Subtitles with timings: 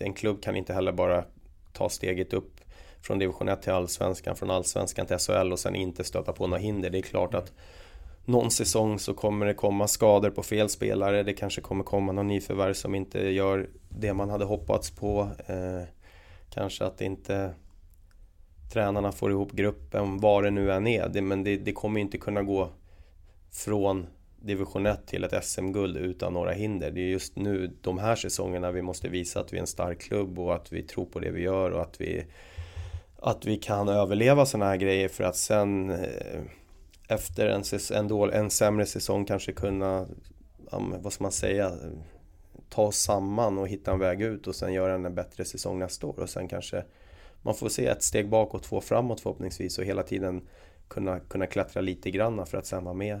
[0.00, 1.24] En klubb kan inte heller bara
[1.72, 2.60] ta steget upp
[3.00, 6.60] från division 1 till allsvenskan, från allsvenskan till SHL och sen inte stöta på några
[6.60, 6.90] hinder.
[6.90, 7.52] Det är klart att
[8.24, 11.22] någon säsong så kommer det komma skador på fel spelare.
[11.22, 15.28] Det kanske kommer komma någon nyförvärv som inte gör det man hade hoppats på.
[15.46, 15.82] Eh,
[16.50, 17.54] kanske att inte
[18.72, 21.08] tränarna får ihop gruppen, vad det nu än är.
[21.08, 22.68] Det, men det, det kommer inte kunna gå
[23.50, 24.06] från
[24.40, 26.90] division 1 till ett SM-guld utan några hinder.
[26.90, 30.00] Det är just nu, de här säsongerna, vi måste visa att vi är en stark
[30.00, 32.26] klubb och att vi tror på det vi gör och att vi,
[33.18, 36.40] att vi kan överleva sådana här grejer för att sen eh,
[37.08, 37.62] efter en,
[37.94, 40.06] en, dål, en sämre säsong kanske kunna,
[41.00, 41.72] vad ska man säga,
[42.68, 46.06] ta oss samman och hitta en väg ut och sen göra en bättre säsong nästa
[46.06, 46.84] år och sen kanske
[47.42, 50.48] man får se ett steg bakåt, två framåt förhoppningsvis och hela tiden
[50.88, 53.20] kunna, kunna klättra lite granna för att sen vara med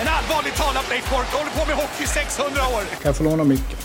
[0.00, 2.80] Men allvarligt talat Leif Boork, håller på med hockey i 600 år!
[2.80, 3.78] Kan jag få låna micken?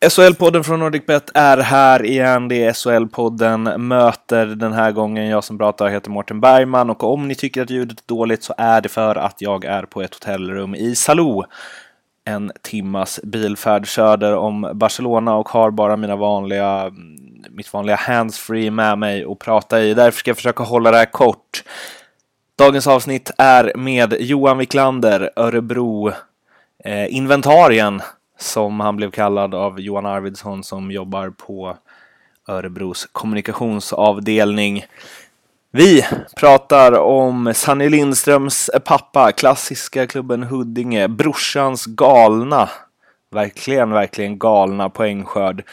[0.00, 2.48] SHL-podden från NordicBet är här igen.
[2.48, 5.28] Det är SHL-podden möter den här gången.
[5.28, 8.54] Jag som pratar heter Mårten Bergman och om ni tycker att ljudet är dåligt så
[8.58, 11.44] är det för att jag är på ett hotellrum i Salou.
[12.24, 16.92] En timmas bilfärd söder om Barcelona och har bara mina vanliga,
[17.50, 19.94] mitt vanliga handsfree med mig och prata i.
[19.94, 21.62] Därför ska jag försöka hålla det här kort.
[22.58, 26.12] Dagens avsnitt är med Johan Wiklander, Örebro,
[26.84, 28.02] eh, inventarien
[28.38, 31.76] som han blev kallad av Johan Arvidsson som jobbar på
[32.48, 34.84] Örebros kommunikationsavdelning.
[35.70, 36.04] Vi
[36.36, 42.68] pratar om Sanny Lindströms pappa, klassiska klubben Huddinge, brorsans galna,
[43.30, 45.64] verkligen, verkligen galna poängskörd.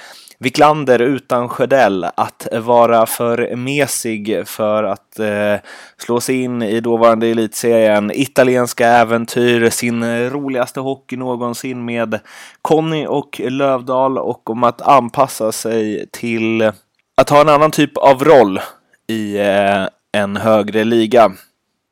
[0.44, 5.56] Wiklander utan Sjödell, att vara för mesig för att eh,
[5.97, 12.19] slå sig in i dåvarande elitserien, italienska äventyr, sin roligaste hockey någonsin med
[12.62, 16.72] Conny och Lövdal och om att anpassa sig till
[17.18, 18.59] att ha en annan typ av roll
[19.08, 19.88] i eh,
[20.18, 21.31] en högre liga.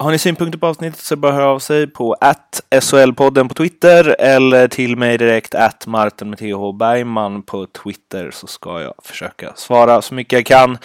[0.03, 4.15] Har ni synpunkter på avsnittet så bara hör av sig på att SHL-podden på Twitter
[4.19, 9.53] eller till mig direkt att Martin med TH Bergman på Twitter så ska jag försöka
[9.55, 10.77] svara så mycket jag kan.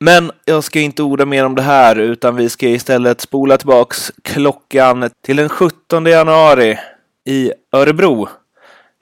[0.00, 4.12] Men jag ska inte orda mer om det här utan vi ska istället spola tillbaks
[4.22, 6.78] klockan till den 17 januari
[7.24, 8.28] i Örebro.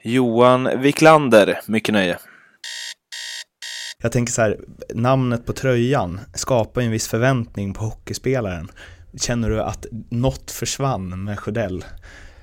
[0.03, 2.17] Johan Wiklander, mycket nöje.
[4.01, 4.57] Jag tänker så här,
[4.93, 8.71] namnet på tröjan skapar ju en viss förväntning på hockeyspelaren.
[9.21, 11.85] Känner du att något försvann med Sjödell?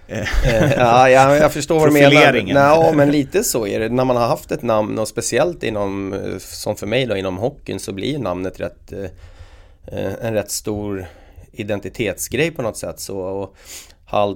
[0.08, 0.28] Eh,
[0.76, 2.34] ja, ja, jag förstår vad du menar.
[2.46, 3.88] Ja, men lite så är det.
[3.88, 7.38] När man har haft ett namn och speciellt inom, eh, som för mig då, inom
[7.38, 11.06] hockeyn så blir namnet rätt, eh, en rätt stor
[11.52, 13.00] identitetsgrej på något sätt.
[13.00, 13.56] Så, och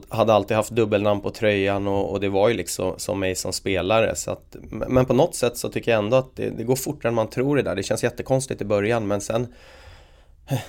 [0.08, 3.52] hade alltid haft dubbelnamn på tröjan och, och, det var ju liksom som mig som
[3.52, 4.16] spelare.
[4.16, 7.08] Så att, men på något sätt så tycker jag ändå att det, det går fortare
[7.08, 7.76] än man tror det där.
[7.76, 9.46] Det känns jättekonstigt i början men sen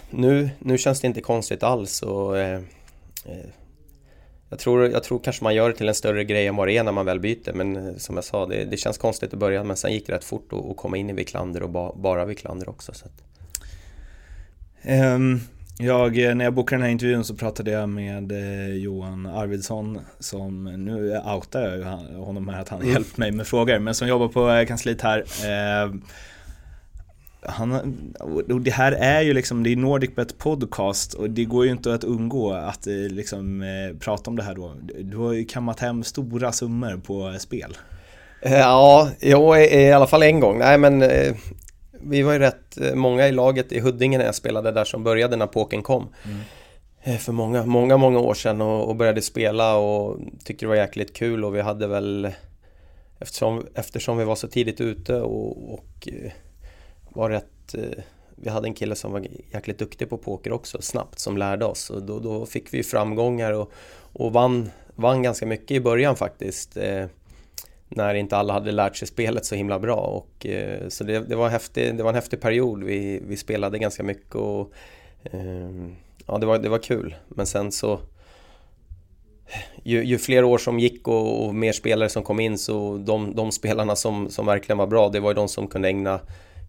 [0.10, 2.62] nu, nu känns det inte konstigt alls och eh,
[3.26, 3.50] eh,
[4.50, 6.78] jag, tror, jag tror kanske man gör det till en större grej än vad det
[6.78, 9.38] är när man väl byter men eh, som jag sa, det, det känns konstigt i
[9.38, 12.26] början men sen gick det rätt fort att, komma in i Wiklander och ba, bara
[12.26, 12.94] Wiklander också.
[12.94, 13.06] Så.
[14.90, 15.42] Um,
[15.78, 18.32] jag, eh, när jag bokade den här intervjun så pratade jag med
[18.78, 21.86] Johan Arvidsson som, nu outar jag
[22.18, 22.94] honom här att han mm.
[22.94, 25.20] hjälpt mig med frågor, men som jobbar på kansliet här.
[25.20, 25.94] Eh,
[27.42, 31.72] han, och det här är ju liksom, det är NordicBet podcast och det går ju
[31.72, 34.76] inte att undgå att eh, liksom eh, prata om det här då.
[35.00, 37.78] Du har ju kammat hem stora summor på spel.
[38.42, 40.60] Ja, jo, i alla fall en gång.
[40.60, 41.36] Nej men eh,
[41.92, 45.36] vi var ju rätt många i laget i Huddinge när jag spelade där som började
[45.36, 46.08] när påken kom.
[46.26, 47.18] Mm.
[47.18, 51.14] För många, många, många år sedan och, och, började spela och tyckte det var jäkligt
[51.14, 52.32] kul och vi hade väl
[53.20, 56.08] eftersom, eftersom vi var så tidigt ute och, och
[57.10, 58.04] var rätt eh,
[58.42, 61.90] vi hade en kille som var jäkligt duktig på poker också, snabbt, som lärde oss.
[61.90, 63.72] Och då, då fick vi framgångar och,
[64.14, 66.78] och vann, vann ganska mycket i början faktiskt.
[66.78, 67.06] Eh,
[67.90, 69.96] när inte alla hade lärt sig spelet så himla bra.
[69.96, 72.84] Och, eh, så det, det, var häftig, det var en häftig period.
[72.84, 74.72] Vi, vi spelade ganska mycket och
[75.24, 75.70] eh,
[76.28, 77.16] ja, det var, det var kul.
[77.28, 78.00] Men sen så
[79.84, 83.36] ju, ju fler år som gick och, och, mer spelare som kom in så de,
[83.36, 86.20] de spelarna som, som verkligen var bra det var ju de som kunde ägna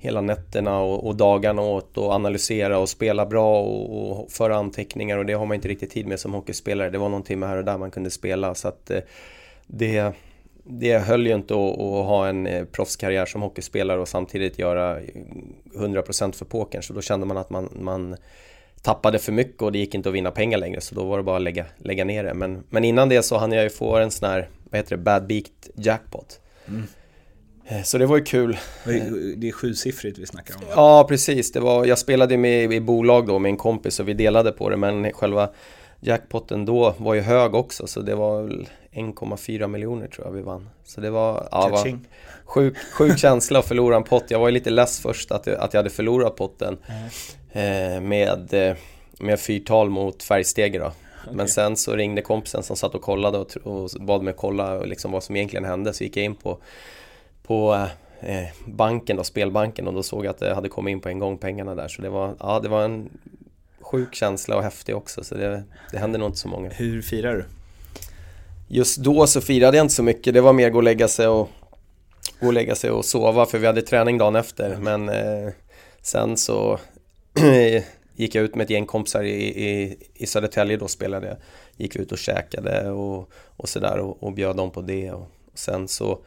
[0.00, 5.18] hela nätterna och, och dagarna åt och analysera och spela bra och, och föra anteckningar
[5.18, 6.90] och det har man inte riktigt tid med som hockeyspelare.
[6.90, 9.00] Det var någon timme här och där man kunde spela så att eh,
[9.66, 10.12] det,
[10.64, 15.00] det höll ju inte att, att ha en eh, proffskarriär som hockeyspelare och samtidigt göra
[15.00, 18.16] 100% för pokern så då kände man att man, man
[18.82, 21.22] tappade för mycket och det gick inte att vinna pengar längre så då var det
[21.22, 22.34] bara att lägga, lägga ner det.
[22.34, 25.02] Men, men innan det så hann jag ju få en sån här, vad heter det,
[25.02, 26.40] bad beaked jackpot.
[26.68, 26.86] Mm.
[27.70, 28.58] Eh, så det var ju kul.
[29.36, 30.62] Det är sjusiffrigt vi snackar om.
[30.70, 31.52] Ja, precis.
[31.52, 34.70] Det var, jag spelade med i bolag då med en kompis och vi delade på
[34.70, 35.50] det men själva
[36.00, 40.42] jackpotten då var ju hög också så det var väl 1,4 miljoner tror jag vi
[40.42, 40.68] vann.
[40.84, 41.98] Så det var, ja, var
[42.44, 44.24] sjuk, sjuk känsla att förlora en pott.
[44.28, 47.94] Jag var ju lite less först att, att jag hade förlorat potten mm.
[47.94, 48.76] eh, med, eh,
[49.18, 50.92] med fyrtal mot Färgstege då.
[51.22, 51.36] Okay.
[51.36, 55.12] Men sen så ringde kompisen som satt och kollade och, och bad mig kolla liksom
[55.12, 55.92] vad som egentligen hände.
[55.92, 56.58] Så gick jag in på,
[57.42, 57.86] på
[58.20, 61.18] eh, banken då, spelbanken och då såg jag att det hade kommit in på en
[61.18, 61.88] gång pengarna där.
[61.88, 63.10] Så det var, ja, det var en
[63.80, 65.24] sjuk känsla och häftig också.
[65.24, 66.70] Så det, det hände nog inte så många.
[66.70, 67.44] Hur firar du?
[68.68, 70.34] Just då så firade jag inte så mycket.
[70.34, 71.48] Det var mer gå och lägga sig och,
[72.40, 74.76] gå och, lägga sig och sova för vi hade träning dagen efter.
[74.76, 75.52] Men eh,
[76.02, 76.78] sen så
[78.16, 81.36] gick jag ut med ett gäng kompisar i, i, i Södertälje då spelade jag.
[81.76, 85.10] Gick ut och käkade och, och sådär och, och bjöd dem på det.
[85.10, 86.18] Och, och sen så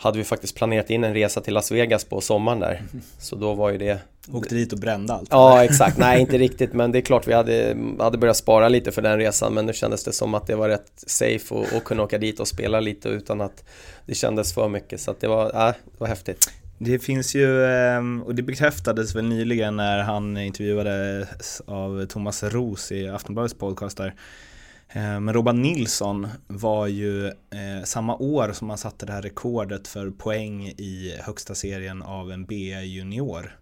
[0.00, 2.82] hade vi faktiskt planerat in en resa till Las Vegas på sommaren där.
[3.18, 3.98] Så då var ju det...
[4.32, 5.28] Åkte dit och brände allt?
[5.30, 5.98] Ja, exakt.
[5.98, 6.72] Nej, inte riktigt.
[6.72, 9.54] Men det är klart vi hade, hade börjat spara lite för den resan.
[9.54, 12.40] Men nu kändes det som att det var rätt safe att, att kunna åka dit
[12.40, 13.64] och spela lite utan att
[14.06, 15.00] det kändes för mycket.
[15.00, 16.50] Så det var, äh, det var häftigt.
[16.78, 22.92] Det finns ju, ehm, och det bekräftades väl nyligen när han intervjuades av Thomas Ros
[22.92, 24.14] i Aftonbladets podcast där
[24.94, 30.10] men Robban Nilsson var ju eh, samma år som han satte det här rekordet för
[30.10, 33.60] poäng i högsta serien av en B-junior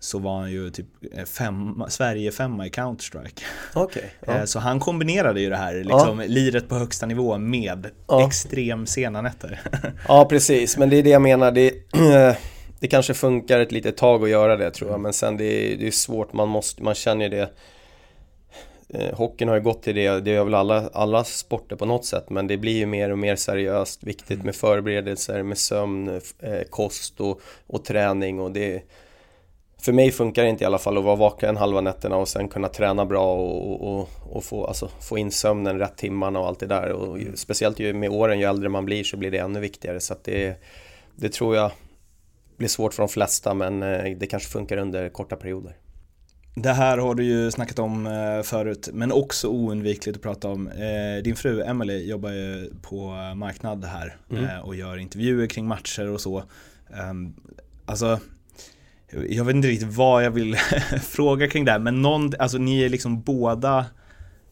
[0.00, 3.42] så var han ju typ eh, fem, Sverige femma i Counter-Strike.
[3.74, 4.38] Okay, ja.
[4.38, 6.26] Eh, så han kombinerade ju det här, liksom, ja.
[6.26, 8.26] liret på högsta nivå med ja.
[8.26, 9.60] extrem sena nätter.
[10.08, 11.52] ja, precis, men det är det jag menar.
[11.52, 11.74] Det,
[12.80, 15.76] det kanske funkar ett litet tag att göra det tror jag, men sen det är,
[15.76, 17.50] det är svårt, man, måste, man känner ju det
[18.94, 22.04] eh, hockeyn har ju gått till det, det gör väl alla, alla sporter på något
[22.04, 24.46] sätt, men det blir ju mer och mer seriöst, viktigt mm.
[24.46, 28.82] med förberedelser, med sömn, eh, kost och, och träning och det
[29.80, 32.48] för mig funkar det inte i alla fall att vara vaken halva nätterna och sen
[32.48, 36.60] kunna träna bra och, och, och få, alltså, få in sömnen rätt timmarna och allt
[36.60, 36.92] det där.
[36.92, 40.00] Och ju, speciellt ju med åren, ju äldre man blir så blir det ännu viktigare.
[40.00, 40.60] Så det,
[41.16, 41.70] det tror jag
[42.56, 45.76] blir svårt för de flesta men eh, det kanske funkar under korta perioder.
[46.54, 50.68] Det här har du ju snackat om eh, förut, men också oundvikligt att prata om.
[50.68, 54.44] Eh, din fru Emily jobbar ju på marknad här mm.
[54.44, 56.42] Eh, och gör intervjuer kring matcher och så.
[56.94, 57.34] Ehm,
[57.86, 58.20] alltså,
[59.28, 60.56] jag vet inte riktigt vad jag vill
[61.02, 63.86] fråga kring det här, men någon, alltså ni är liksom båda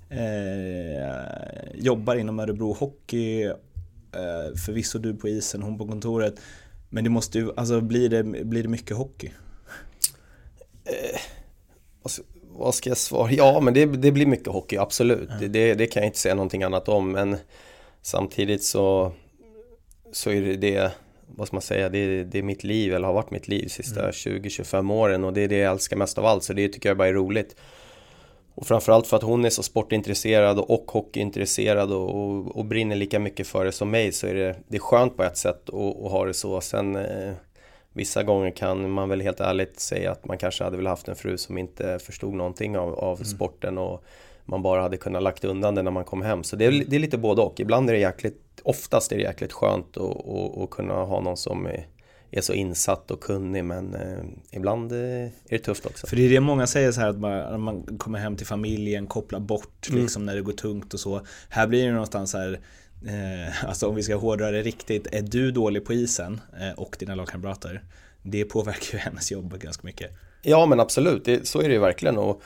[0.08, 6.40] eh, jobbar inom Örebro Hockey, eh, förvisso du på isen, hon på kontoret.
[6.90, 9.30] Men det måste ju, alltså blir det, blir det mycket hockey?
[10.84, 11.20] Eh
[12.58, 13.32] vad ska jag svara?
[13.32, 15.30] Ja, men det, det blir mycket hockey, absolut.
[15.30, 15.52] Mm.
[15.52, 17.12] Det, det, kan jag inte säga någonting annat om.
[17.12, 17.36] Men
[18.02, 19.12] samtidigt så,
[20.12, 20.92] så är det det,
[21.26, 23.68] vad ska man säga, det, det är mitt liv, eller har varit mitt liv de
[23.68, 24.12] sista mm.
[24.12, 25.24] 20-25 åren.
[25.24, 27.14] Och det är det jag älskar mest av allt, så det tycker jag bara är
[27.14, 27.56] roligt.
[28.54, 33.18] Och framförallt för att hon är så sportintresserad och hockeyintresserad och, och, och brinner lika
[33.18, 36.10] mycket för det som mig så är det, det är skönt på ett sätt att
[36.10, 36.60] ha det så.
[36.60, 37.32] Sen eh,
[37.98, 41.16] Vissa gånger kan man väl helt ärligt säga att man kanske hade velat haft en
[41.16, 43.24] fru som inte förstod någonting av, av mm.
[43.24, 44.04] sporten och
[44.44, 46.44] man bara hade kunnat lagt undan det när man kom hem.
[46.44, 47.60] Så det är, det är lite både och.
[47.60, 51.86] Ibland är det jäkligt, oftast är det jäkligt skönt att kunna ha någon som är,
[52.30, 56.06] är så insatt och kunnig men eh, ibland eh, är det tufft också.
[56.06, 59.06] För det är det många säger så här att man, man kommer hem till familjen,
[59.06, 60.02] kopplar bort mm.
[60.02, 61.20] liksom när det går tungt och så.
[61.48, 62.60] Här blir det någonstans så här
[63.06, 66.96] eh, alltså om vi ska hårdra det riktigt, är du dålig på isen eh, och
[66.98, 67.82] dina lagkamrater,
[68.22, 70.10] det påverkar ju hennes jobb ganska mycket.
[70.42, 72.18] Ja men absolut, det, så är det ju verkligen.
[72.18, 72.42] Och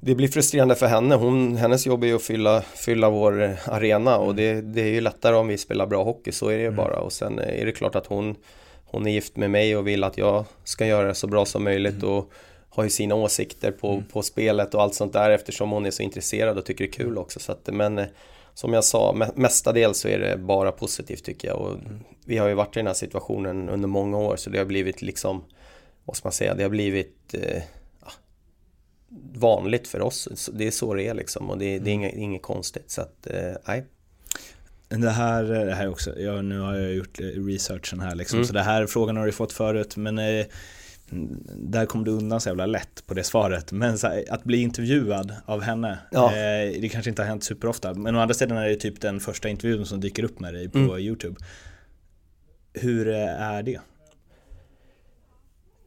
[0.00, 1.14] det blir frustrerande för henne.
[1.14, 5.00] Hon, hennes jobb är ju att fylla, fylla vår arena och det, det är ju
[5.00, 6.76] lättare om vi spelar bra hockey, så är det ju mm.
[6.76, 7.00] bara.
[7.00, 8.36] Och sen är det klart att hon,
[8.84, 11.64] hon är gift med mig och vill att jag ska göra det så bra som
[11.64, 12.02] möjligt.
[12.02, 12.10] Mm.
[12.10, 12.32] Och
[12.74, 14.04] har ju sina åsikter på, mm.
[14.12, 16.92] på spelet och allt sånt där eftersom hon är så intresserad och tycker det är
[16.92, 17.40] kul också.
[17.40, 18.06] Så att, men eh,
[18.54, 21.58] som jag sa, mestadels så är det bara positivt tycker jag.
[21.58, 22.00] Och mm.
[22.24, 25.02] Vi har ju varit i den här situationen under många år så det har blivit
[25.02, 25.44] liksom,
[26.04, 27.62] vad ska man säga, det har blivit eh,
[29.34, 30.48] vanligt för oss.
[30.52, 32.90] Det är så det är liksom och det, det är inget, inget konstigt.
[32.90, 33.86] Så att, eh, nej.
[34.88, 38.46] Det här, det här också, ja, nu har jag gjort researchen här liksom, Mm.
[38.46, 40.46] så det här frågan har du fått förut, men eh,
[41.56, 43.72] där kom du undan så jävla lätt på det svaret.
[43.72, 46.26] Men här, att bli intervjuad av henne, Ja.
[46.26, 49.20] eh, det kanske inte har hänt superofta, men å andra sidan är det typ den
[49.20, 50.98] första intervjun som dyker upp med dig på Mm.
[50.98, 51.36] YouTube.
[52.74, 53.80] Hur eh, är det?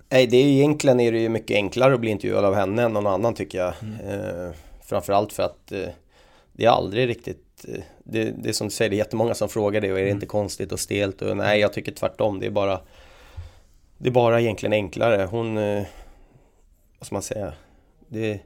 [0.09, 2.83] Nej, det är ju, egentligen är det ju mycket enklare att bli intervjuad av henne
[2.83, 3.73] än någon annan tycker jag.
[4.07, 4.51] Eh,
[4.85, 5.87] framförallt för att eh,
[6.53, 9.49] det är aldrig riktigt eh, det, det är som du säger, det är jättemånga som
[9.49, 11.21] frågar det och är det inte konstigt och stelt?
[11.21, 12.39] Och nej, jag tycker tvärtom.
[12.39, 12.79] Det är bara
[13.97, 15.27] Det är bara egentligen enklare.
[15.31, 15.83] Hon eh,
[16.99, 17.53] Vad ska man säga?
[18.07, 18.39] Det,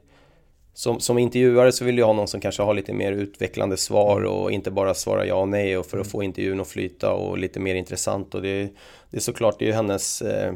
[0.74, 4.22] som, som intervjuare så vill jag ha någon som kanske har lite mer utvecklande svar
[4.22, 7.38] och inte bara svara ja och nej och för att få intervjun att flyta och
[7.38, 8.68] lite mer intressant och det,
[9.10, 10.54] det är såklart, det är ju hennes eh,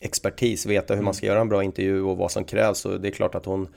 [0.00, 3.08] expertis, veta hur man ska göra en bra intervju och vad som krävs och det
[3.08, 3.68] är klart att hon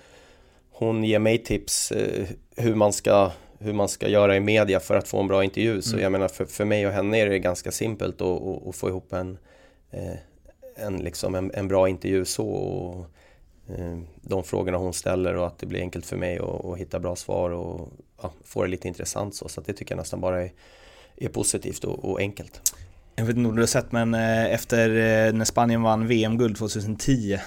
[0.79, 4.95] hon ger mig tips eh, hur, man ska, hur man ska göra i media för
[4.95, 5.81] att få en bra intervju.
[5.81, 8.75] Så jag menar för, för mig och henne är det ganska simpelt att, att, att
[8.75, 9.37] få ihop en,
[9.91, 10.17] eh,
[10.77, 12.47] en, liksom en, en bra intervju så.
[12.47, 13.05] Och,
[13.77, 17.15] eh, de frågorna hon ställer och att det blir enkelt för mig att, hitta bra
[17.15, 19.49] svar och ja, få det lite intressant så.
[19.49, 20.51] Så det tycker jag nästan bara är,
[21.15, 22.73] är positivt och, och enkelt.
[23.15, 26.57] Jag vet inte om du har sett men eh, efter eh, när Spanien vann VM-guld
[26.57, 27.39] 2010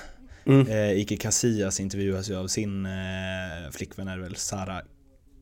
[0.44, 0.66] Mm.
[0.66, 4.82] eh, Ike Casillas intervjuas ju av sin eh, flickvän är väl, Sara,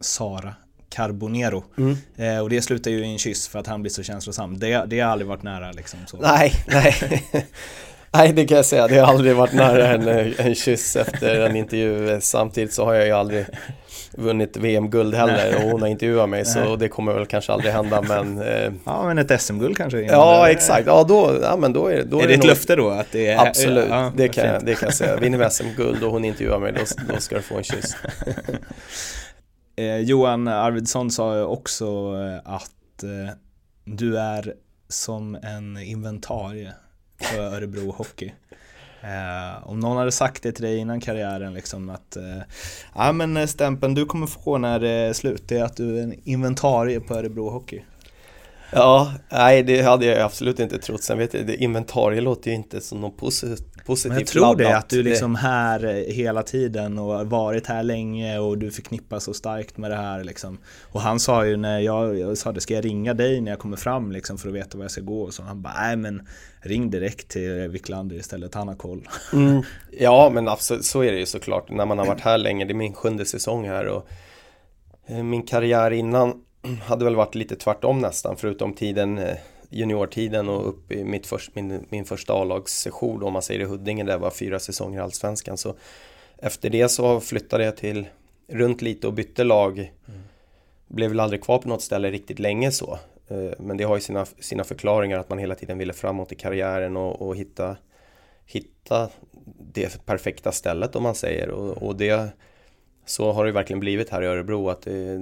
[0.01, 0.55] Sara
[0.91, 1.65] Carbonero.
[1.79, 1.97] Mm.
[2.17, 4.59] Eh, och det slutar ju i en kyss för att han blir så känslosam.
[4.59, 5.99] Det, det har aldrig varit nära liksom.
[6.07, 6.17] Så.
[6.17, 6.95] Nej, nej.
[8.13, 8.89] nej, det kan jag säga.
[8.89, 12.21] Det har aldrig varit nära en, en kyss efter en intervju.
[12.21, 13.47] Samtidigt så har jag ju aldrig
[14.13, 18.03] vunnit VM-guld heller och hon har intervjuat mig så det kommer väl kanske aldrig hända
[18.03, 20.01] men eh, Ja men ett SM-guld kanske?
[20.01, 22.77] Ja exakt, ja då, ja, men då är, då Är är det ett nog- löfte
[22.77, 22.91] då?
[22.91, 25.17] Att det är, Absolut, Ja, det, kan, jag- det kan jag säga.
[25.17, 26.81] Vinner vi SM-guld och hon intervjuar mig då,
[27.15, 27.97] då ska du få en kyss.
[29.79, 33.35] Eh, Johan Arvidsson sa ju också eh, att eh,
[33.85, 34.55] du är
[34.89, 36.73] som en inventarie
[37.21, 38.33] för Örebro Hockey.
[39.01, 42.43] Eh, om någon hade sagt det till dig innan karriären liksom att eh,
[42.95, 45.99] ja men eh, stämpeln du kommer få när det är slut det är att du
[45.99, 47.85] är en inventarie på Örebro Hockey.
[48.73, 51.03] Ja, nej det hade jag absolut inte trott.
[51.03, 54.57] Sen vet jag, det, inventarie låter ju inte som något posit- positivt Men jag tror
[54.57, 59.25] det att du liksom här eh, hela tiden och varit här länge och du förknippas
[59.25, 60.59] så starkt med det här liksom.
[60.93, 63.59] Och han sa ju när jag, jag sa det, ska jag ringa dig när jag
[63.59, 65.43] kommer fram liksom för att veta var jag ska gå och så.
[65.43, 66.27] Han bara, nej men
[66.61, 69.09] ring direkt till Wiklander istället, han har koll.
[69.33, 69.63] Mm.
[70.01, 71.71] Ja, men absolut, så är det ju såklart.
[71.71, 74.09] När man har varit här länge, det är min sjunde säsong här och
[75.07, 76.35] eh, min karriär innan
[76.83, 79.37] hade väl varit lite tvärtom nästan, förutom tiden eh,
[79.71, 84.05] juniortiden och upp i mitt först, min, min första A-lagssession om man säger i Huddinge,
[84.05, 85.57] där var fyra säsonger i Allsvenskan.
[85.59, 85.75] Så
[86.37, 88.07] efter det så flyttade jag till
[88.49, 89.93] runt lite och bytte lag.
[90.89, 92.99] Blev väl aldrig kvar på något ställe riktigt länge så.
[93.29, 96.35] Eh, Men det har ju sina, sina förklaringar att man hela tiden ville framåt i
[96.35, 97.77] karriären och, och hitta,
[98.47, 99.09] hitta
[99.73, 101.51] det perfekta stället om man säger.
[101.51, 102.29] Och, och det,
[103.07, 105.19] så har det verkligen blivit här i Örebro att det,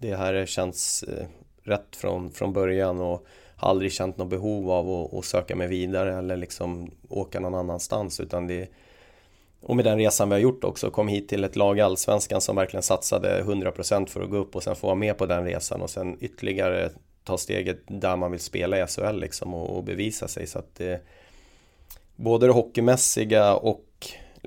[0.00, 1.26] det här känns eh,
[1.62, 3.26] rätt från, från början och
[3.56, 7.54] har aldrig känt något behov av att, att söka mig vidare eller liksom åka någon
[7.54, 8.68] annanstans utan det
[9.60, 12.40] och med den resan vi har gjort också, kom hit till ett lag i Allsvenskan
[12.40, 15.44] som verkligen satsade 100% för att gå upp och sen få vara med på den
[15.44, 16.90] resan och sen ytterligare
[17.24, 20.46] ta steget där man vill spela i SHL liksom och, och bevisa sig.
[20.46, 21.02] Så att det
[22.16, 23.85] både det hockeymässiga och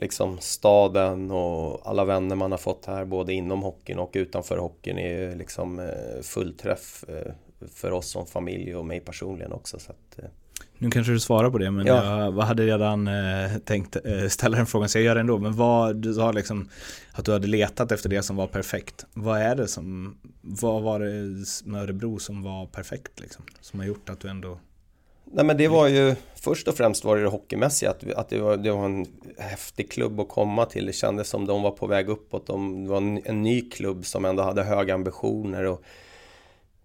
[0.01, 4.97] liksom staden och alla vänner man har fått här både inom hockeyn och utanför hockeyn
[4.97, 7.31] är ju liksom eh, fullträff eh,
[7.73, 10.29] för oss som familj och mig personligen också så att, eh,
[10.77, 12.23] Nu kanske du svarar på det men Ja.
[12.25, 15.37] jag hade redan eh, tänkt eh, ställa den frågan så jag gör det ändå.
[15.37, 16.69] Men vad, du sa liksom
[17.11, 19.05] att du hade letat efter det som var perfekt.
[19.13, 23.45] Vad är det som, vad var det med Örebro som var perfekt liksom?
[23.61, 24.59] Som har gjort att du ändå
[25.31, 28.39] Nej men det var ju först och främst var det det hockeymässiga att, att det,
[28.39, 29.05] var, det var en
[29.37, 30.85] häftig klubb att komma till.
[30.85, 32.47] Det kändes som de var på väg uppåt.
[32.47, 35.65] De, det var en, en ny klubb som ändå hade höga ambitioner.
[35.65, 35.83] Och,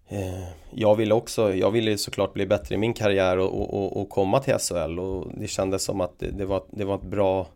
[0.07, 3.73] eh, jag ville också, jag ville ju såklart bli bättre i min karriär och, och,
[3.73, 6.95] och, och komma till SHL och det kändes som att det, det, var, det var
[6.95, 7.47] ett bra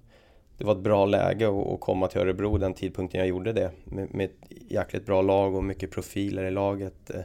[0.57, 3.71] det var ett bra läge att, att komma till Örebro den tidpunkten jag gjorde det
[3.85, 7.09] med, med ett jäkligt bra lag och mycket profiler i laget.
[7.09, 7.21] Eh,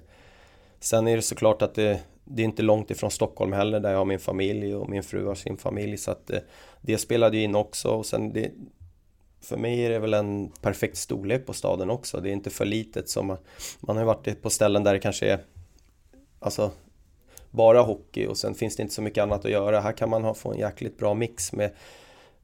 [0.80, 3.98] Sen är det såklart att det, det är inte långt ifrån Stockholm heller där jag
[3.98, 6.38] har min familj och min fru har sin familj så att eh,
[6.80, 8.50] det spelade ju in också och sen det,
[9.40, 12.20] för mig är det väl en perfekt storlek på staden också.
[12.20, 13.38] Det är inte för litet som man,
[13.80, 15.38] man har ju varit på ställen där det kanske är
[16.38, 16.70] alltså
[17.50, 19.80] bara hockey och sen finns det inte så mycket annat att göra.
[19.80, 21.70] Här kan man ha, få en jäkligt bra mix med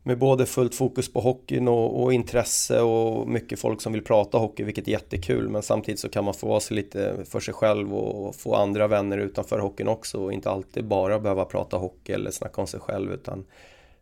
[0.03, 4.39] med både fullt fokus på hockeyn och, och, intresse och mycket folk som vill prata
[4.39, 5.49] hockey, vilket är jättekul.
[5.49, 8.87] Men samtidigt så kan man få vara sig lite för sig själv och få andra
[8.87, 12.81] vänner utanför hockeyn också och inte alltid bara behöva prata hockey eller snacka om sig
[12.81, 13.45] själv utan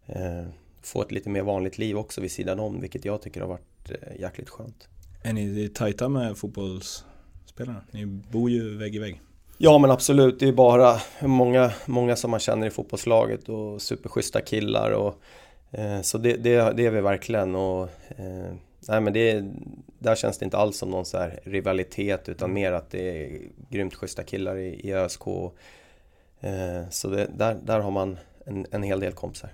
[0.06, 0.46] eh,
[0.82, 3.90] få ett lite mer vanligt liv också vid sidan om, vilket jag tycker har varit
[3.90, 4.88] eh, jäkligt skönt.
[5.22, 7.80] Är ni tajta med fotbollsspelarna?
[7.90, 9.20] Ni bor ju vägg i vägg.
[9.60, 14.40] Ja men absolut, det är bara många, många som man känner i fotbollslaget och superschyssta
[14.40, 15.20] killar och
[16.02, 18.52] så det, det, det, är vi verkligen och eh,
[18.88, 19.44] nej men det,
[19.98, 23.40] där känns det inte alls som någon så här rivalitet utan mer att det är
[23.70, 25.26] grymt schyssta killar i, i ÖSK.
[26.40, 29.50] Eh, så det, där, där har man en, en hel del kompisar.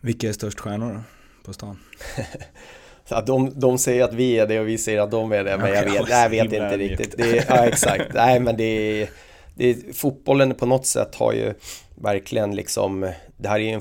[0.00, 1.00] Vilka är störst stjärnor då,
[1.44, 1.78] på stan?
[3.04, 5.58] Så de, de säger att vi är det och vi säger att de är det,
[5.58, 7.16] men jag vet, jag vet inte riktigt.
[7.16, 8.14] Det ja, exakt.
[8.14, 9.08] Nej, men det
[9.56, 11.54] det fotbollen på något sätt har ju
[11.96, 13.80] verkligen liksom, det här är en,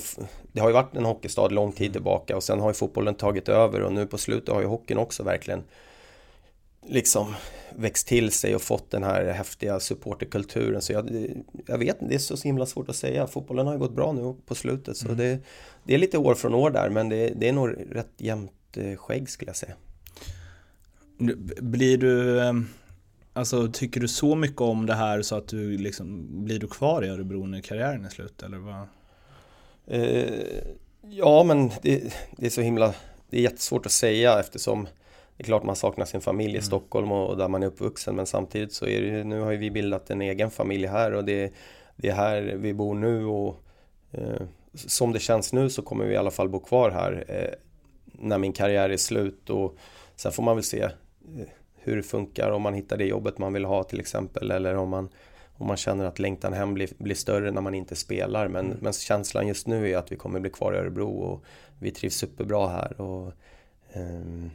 [0.51, 3.49] det har ju varit en hockeystad lång tid tillbaka och sen har ju fotbollen tagit
[3.49, 5.63] över och nu på slutet har ju hockeyn också verkligen
[6.87, 7.35] liksom
[7.75, 10.81] växt till sig och fått den här häftiga supporterkulturen.
[10.81, 11.09] Så jag,
[11.65, 13.27] jag vet det är så himla svårt att säga.
[13.27, 15.17] Fotbollen har ju gått bra nu på slutet så mm.
[15.17, 15.39] det,
[15.83, 18.95] det, är lite år från år där men det, det är nog rätt jämnt eh,
[18.95, 19.73] skägg skulle jag säga.
[21.61, 22.67] Blir du, ehm,
[23.35, 27.05] alltså tycker du så mycket om det här så att du liksom, blir du kvar
[27.05, 28.87] i Örebro när karriären är slut eller vad?
[29.87, 30.43] Eh,
[31.01, 32.93] ja, men det, det, är så himla,
[33.29, 34.87] det är jättesvårt att säga eftersom
[35.37, 36.63] det är klart man saknar sin familj i mm.
[36.63, 39.71] Stockholm och där man är uppvuxen men samtidigt så är det nu har ju vi
[39.71, 41.53] bildat en egen familj här och det,
[41.95, 43.63] det är här vi bor nu och
[44.11, 44.41] eh,
[44.73, 47.53] som det känns nu så kommer vi i alla fall bo kvar här eh,
[48.05, 49.77] när min karriär är slut och
[50.15, 50.91] sen får man väl se eh,
[51.85, 54.89] hur det funkar om man hittar det jobbet man vill ha till exempel eller om
[54.89, 55.09] man
[55.57, 58.47] och man känner att längtan hem blir, blir större när man inte spelar.
[58.47, 58.77] Men, mm.
[58.81, 61.43] men känslan just nu är att vi kommer bli kvar i Örebro och
[61.79, 63.01] vi trivs superbra här.
[63.01, 63.33] Och,
[63.93, 64.51] um,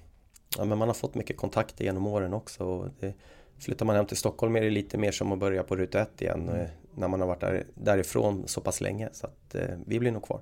[0.58, 2.64] ja, men man har fått mycket kontakter genom åren också.
[2.64, 3.14] Och det,
[3.58, 6.22] flyttar man hem till Stockholm är det lite mer som att börja på ruta ett
[6.22, 6.48] igen.
[6.48, 6.66] Mm.
[6.94, 9.08] När man har varit där, därifrån så pass länge.
[9.12, 10.40] Så att eh, vi blir nog kvar.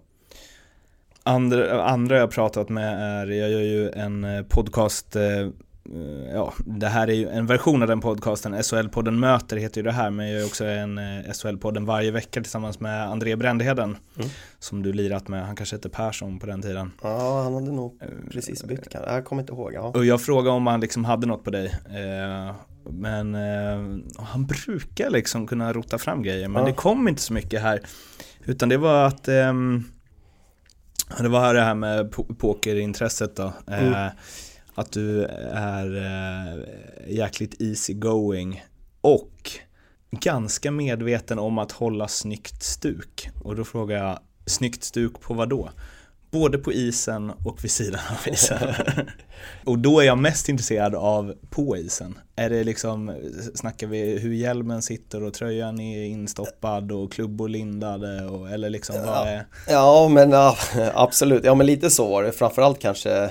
[1.22, 5.48] Andra, andra jag pratat med är, jag gör ju en eh, podcast eh, Eh,
[6.32, 9.92] ja, det här är ju en version av den podcasten, SHL-podden Möter heter ju det
[9.92, 14.28] här, men jag gör också en eh, SHL-podden varje vecka tillsammans med André Brändheden, mm.
[14.58, 16.92] som du lirat med, han kanske hette Persson på den tiden.
[17.02, 19.72] Ja, han hade nog precis bytt, jag kommer inte ihåg.
[19.74, 19.80] Ja.
[19.80, 22.54] Och jag frågade om han liksom hade något på dig, eh,
[22.90, 23.34] men
[24.18, 26.68] han brukar liksom kunna rota fram grejer, men ja.
[26.68, 27.80] det kom inte så mycket här,
[28.44, 29.84] utan det var att ehm,
[31.20, 33.52] det var det här med pokerintresset då.
[33.66, 34.10] Mm
[34.78, 38.64] att du är äh, jäkligt easy going
[39.00, 39.50] och
[40.10, 43.30] ganska medveten om att hålla snyggt stuk.
[43.42, 45.70] Och då frågar jag, snyggt stuk på vad då?
[46.30, 48.58] Både på isen och vid sidan av isen.
[49.64, 52.18] och då är jag mest intresserad av på isen.
[52.36, 53.14] Är det liksom,
[53.54, 58.96] snackar vi hur hjälmen sitter och tröjan är instoppad och klubbor lindade och, eller liksom
[59.06, 59.46] vad är...
[59.68, 60.56] Ja men ja,
[60.94, 62.32] absolut, ja men lite så var det.
[62.32, 63.30] Framförallt kanske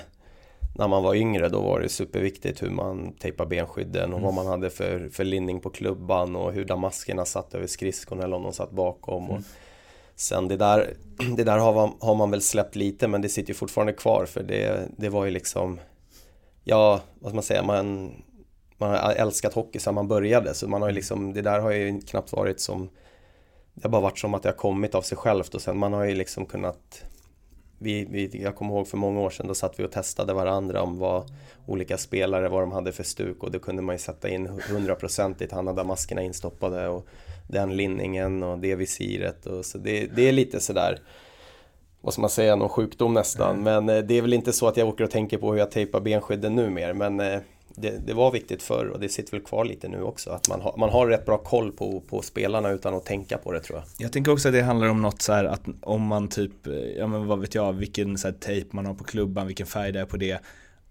[0.78, 4.24] när man var yngre då var det superviktigt hur man tejpade benskydden och mm.
[4.24, 8.36] vad man hade för, för linning på klubban och hur damaskerna satt över skridskon eller
[8.36, 9.24] om de satt bakom.
[9.24, 9.36] Mm.
[9.36, 9.42] Och
[10.16, 10.94] sen det där,
[11.38, 14.26] det där har, man, har man väl släppt lite men det sitter ju fortfarande kvar
[14.26, 15.80] för det, det var ju liksom
[16.64, 18.12] Ja, vad ska man säga, man,
[18.78, 21.72] man har älskat hockey sedan man började så man har ju liksom, det där har
[21.72, 22.90] ju knappt varit som
[23.74, 25.94] Det har bara varit som att det har kommit av sig självt och sen man
[25.94, 27.04] har ju liksom kunnat
[27.78, 30.82] vi, vi, jag kommer ihåg för många år sedan, då satt vi och testade varandra
[30.82, 31.32] om vad
[31.66, 35.52] olika spelare, vad de hade för stuk och då kunde man ju sätta in hundraprocentigt,
[35.52, 37.08] han hade maskerna instoppade och
[37.48, 41.00] den linningen och det visiret och så det, det är lite sådär
[42.02, 43.60] vad ska man säga, någon sjukdom nästan.
[43.60, 43.86] Mm.
[43.86, 45.72] Men eh, det är väl inte så att jag åker och tänker på hur jag
[45.72, 46.94] tejpar benskydden nu mer.
[46.94, 47.40] Men eh,
[47.80, 50.30] det, det, var viktigt förr och det sitter väl kvar lite nu också.
[50.30, 53.52] Att man, ha, man har rätt bra koll på, på spelarna utan att tänka på
[53.52, 53.86] det tror jag.
[53.98, 56.52] Jag tänker också att det handlar om något så här att om man typ,
[56.98, 59.92] ja men vad vet jag, vilken så här tejp man har på klubban, vilken färg
[59.92, 60.40] det är på det.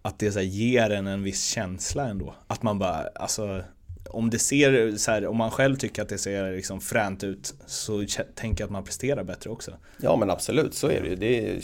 [0.03, 2.35] Att det så här ger en en viss känsla ändå.
[2.46, 3.62] Att man bara, alltså
[4.11, 7.55] om det ser så här, om man själv tycker att det ser liksom fränt ut
[7.66, 9.72] så tänker jag att man presterar bättre också.
[9.96, 11.16] Ja men absolut, så är det ju.
[11.16, 11.61] Det är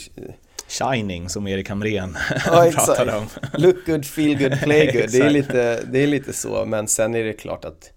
[0.67, 3.27] Shining som Erik Hamrén ja, pratade om.
[3.53, 5.11] Look good, feel good, play good.
[5.11, 7.91] det, är lite, det är lite så, men sen är det klart att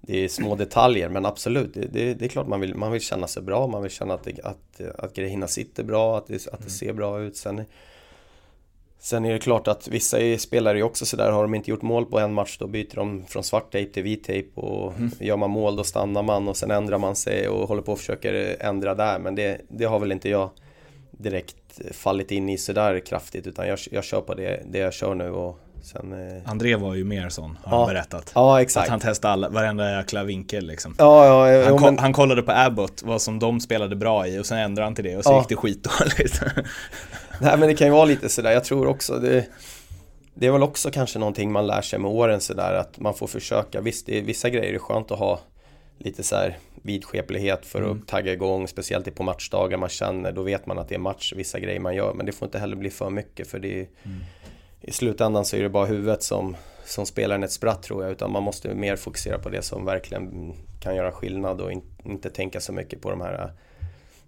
[0.00, 3.00] det är små detaljer, men absolut, det, det, det är klart man vill, man vill
[3.00, 6.34] känna sig bra, man vill känna att, det, att, att grejerna sitter bra, att det,
[6.34, 6.70] att det mm.
[6.70, 7.36] ser bra ut.
[7.36, 7.64] Sen,
[8.98, 12.06] sen är det klart att vissa spelare är också sådär, har de inte gjort mål
[12.06, 15.10] på en match då byter de från svart tejp till vit tejp och mm.
[15.20, 17.98] gör man mål då stannar man och sen ändrar man sig och håller på och
[17.98, 20.50] försöker ändra där, men det, det har väl inte jag
[21.10, 21.56] direkt
[21.92, 25.30] fallit in i sådär kraftigt utan jag, jag kör på det, det jag kör nu
[25.30, 26.12] och sen...
[26.12, 26.50] Eh...
[26.50, 27.84] André var ju mer sån, har Ja.
[27.84, 28.32] han berättat.
[28.34, 28.84] Ja, exakt.
[28.84, 30.94] Att han testade alla, varenda jäkla vinkel liksom.
[30.98, 34.26] Ja, ja, Han, jo, ko- men, han kollade på Abbott, vad som de spelade bra
[34.26, 35.38] i och sen ändrade han till det och så Ja.
[35.38, 36.40] gick det skitdåligt.
[37.40, 39.46] nej, men det kan ju vara lite sådär, jag tror också det
[40.34, 43.26] Det är väl också kanske någonting man lär sig med åren sådär att man får
[43.26, 45.40] försöka, visst det är, vissa grejer är skönt att ha
[46.04, 49.78] lite så här vidskeplighet för att tagga igång, speciellt på matchdagar.
[49.78, 52.32] Man känner, då vet man att det är match, vissa grejer man gör, men det
[52.32, 53.86] får inte heller bli för mycket för det är,
[54.80, 58.12] i slutändan så är det bara huvudet som, som spelar en ett spratt tror jag,
[58.12, 62.30] utan man måste mer fokusera på det som verkligen kan göra skillnad och in, inte
[62.30, 63.50] tänka så mycket på de här äh,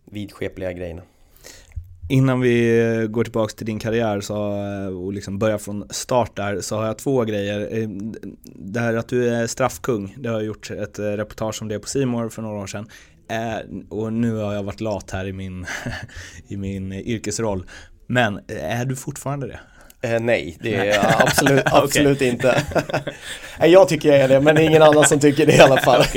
[0.05, 1.03] vidskepliga grejerna.
[2.09, 4.37] Innan vi går tillbaka till din karriär så,
[5.05, 7.79] och liksom börjar från start där så har jag två grejer.
[7.81, 7.89] Eh,
[8.45, 11.79] det här att du är straffkung, det har jag gjort ett eh, reportage om det
[11.79, 12.89] på Simor för några år sedan.
[13.29, 15.67] Eh, och nu har jag varit lat här i min,
[16.49, 17.67] i min yrkesroll.
[18.07, 19.61] Men är du fortfarande det?
[20.05, 22.63] Eh, nej, det är jag absolut, absolut inte.
[23.61, 25.61] nej, jag tycker jag är det, men det är ingen annan som tycker det i
[25.61, 26.05] alla fall.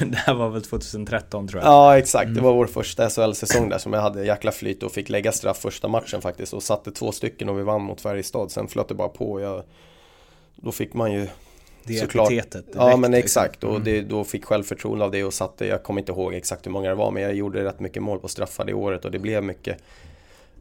[0.00, 1.72] det här var väl 2013 tror jag.
[1.72, 2.34] Ja, exakt.
[2.34, 5.58] Det var vår första SHL-säsong där som jag hade jäkla flyt och fick lägga straff
[5.58, 8.50] första matchen faktiskt och satte två stycken och vi vann mot Färjestad.
[8.50, 9.62] Sen flöt det bara på jag,
[10.56, 11.26] då fick man ju
[11.84, 12.30] Det såklart.
[12.30, 13.24] epitetet Ja, direkt, men liksom.
[13.24, 13.64] exakt.
[13.64, 16.70] Och det, då fick självförtroende av det och satte, jag kommer inte ihåg exakt hur
[16.70, 19.18] många det var, men jag gjorde rätt mycket mål på straffar det året och det
[19.18, 19.78] blev mycket,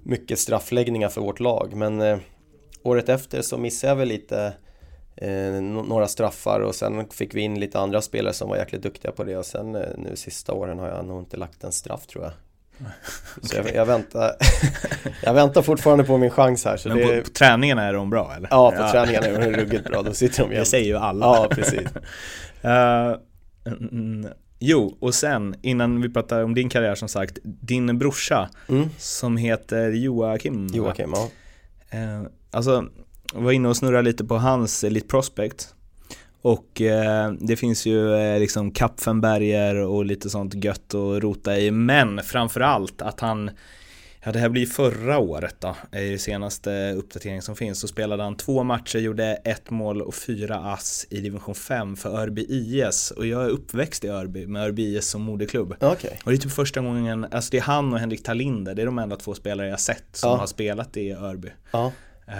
[0.03, 1.73] mycket straffläggningar för vårt lag.
[1.75, 2.17] Men eh,
[2.83, 4.53] året efter så missade jag väl lite
[5.15, 9.11] eh, några straffar och sen fick vi in lite andra spelare som var jäkligt duktiga
[9.11, 12.07] på det och sen eh, nu sista åren har jag nog inte lagt en straff
[12.07, 12.33] tror jag.
[13.41, 14.31] Så jag, jag, väntar,
[15.23, 16.77] jag väntar fortfarande på min chans här.
[16.77, 18.47] Så Men det, på, på träningarna är de bra eller?
[18.51, 20.67] ja, på träningarna är de ruggigt bra, då sitter de Det jämt.
[20.67, 21.25] säger ju alla.
[21.25, 21.87] Ja, precis.
[23.65, 24.27] Mm,
[24.65, 28.89] jo, och sen innan vi pratar om din karriär som sagt, din brorsa Mm.
[28.97, 30.67] som heter Joakim.
[30.67, 30.73] va?
[30.75, 31.29] Joakim, ja.
[31.97, 32.21] Eh,
[32.51, 32.85] alltså,
[33.33, 35.75] var inne och snurrade lite på hans Elite Prospect.
[36.41, 41.71] Och eh, det finns ju eh, liksom Kapfenberger och lite sånt gött att rota i.
[41.71, 43.49] Men framförallt att han,
[44.23, 48.37] ja det här blir förra året då, i senaste uppdateringen som finns, så spelade han
[48.37, 53.11] två matcher, gjorde ett mål och fyra ass i division 5 för Örby IS.
[53.11, 55.75] Och jag är uppväxt i Örby med Örby IS som moderklubb.
[55.79, 56.19] Okej.
[56.25, 58.85] Och det är typ första gången, alltså det är han och Henrik Talinder, det är
[58.85, 60.35] de enda två spelare jag sett som Ja.
[60.37, 61.49] har spelat i Örby.
[61.71, 61.91] Ja.
[62.27, 62.33] Eh,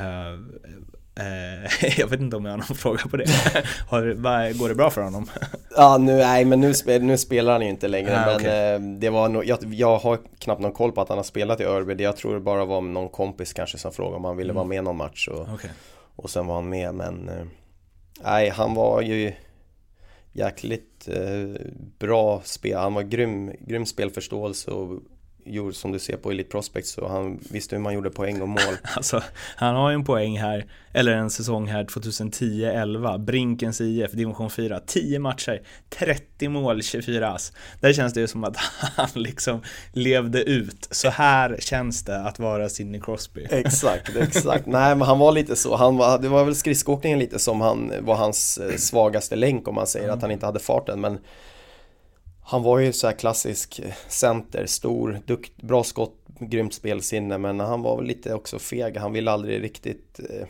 [1.97, 3.25] jag vet inte om jag har någon fråga på det.
[4.59, 5.29] Går det bra för honom?
[5.75, 8.21] Ja, nu, nej, men nu, nu spelar han ju inte längre.
[8.21, 8.73] Ah, men okej.
[8.73, 11.61] eh, det var nog, jag, jag har knappt någon koll på att han har spelat
[11.61, 12.03] i Örby.
[12.03, 14.83] Jag tror det bara var någon kompis kanske som frågade om han ville vara med
[14.83, 15.27] någon match.
[15.27, 15.71] Och, Okej.
[16.15, 17.45] och sen var han med, men eh,
[18.23, 19.33] nej, han var ju
[20.31, 21.61] jäkligt eh,
[21.99, 22.77] bra spel.
[22.77, 25.01] Han var grym, grym spelförståelse och
[25.45, 28.49] gjorde som du ser på Elite Prospect så han visste hur man gjorde poäng och
[28.49, 28.59] mål.
[28.95, 29.23] Alltså,
[29.55, 34.79] han har ju en poäng här, eller en säsong här 2010-11, Brinkens IF, division 4,
[34.79, 37.53] 10 matcher, 30 mål, 24 ass.
[37.79, 38.57] Där känns det ju som att
[38.95, 40.87] han liksom levde ut.
[40.91, 43.47] Så här känns det att vara Sidney Crosby.
[43.49, 44.65] Exakt, exakt.
[44.65, 47.93] Nej men han var lite så, han var, det var väl skridskoåkningen lite som han
[48.01, 51.19] var hans eh, svagaste länk om man säger att han inte hade farten men
[52.45, 57.59] han var ju så här klassisk eh, center, stor, dukt, bra skott, grymt spelsinne men
[57.59, 60.47] han var väl lite också feg, han ville aldrig riktigt eh,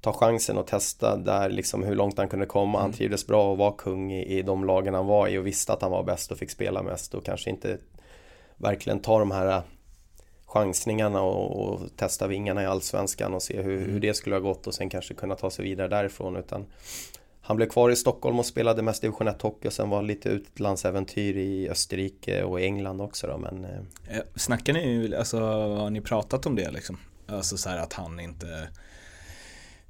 [0.00, 2.80] ta chansen och testa där liksom hur långt han kunde komma.
[2.80, 5.72] Han trivdes bra och var kung i, i de lagen han var i och visste
[5.72, 7.78] att han var bäst och fick spela mest och kanske inte
[8.56, 9.62] verkligen ta de här eh,
[10.46, 14.66] chansningarna och, och testa vingarna i Allsvenskan och se hur, hur det skulle ha gått
[14.66, 16.66] och sen kanske kunna ta sig vidare därifrån utan
[17.46, 20.28] han blev kvar i Stockholm och spelade mest division 1 hockey och sen var lite
[20.28, 23.70] utlandsäventyr i Österrike och England också då men eh,
[24.16, 25.38] Eh, Snackar ni, alltså
[25.78, 26.98] har ni pratat om det liksom?
[27.28, 28.68] Alltså så här att han inte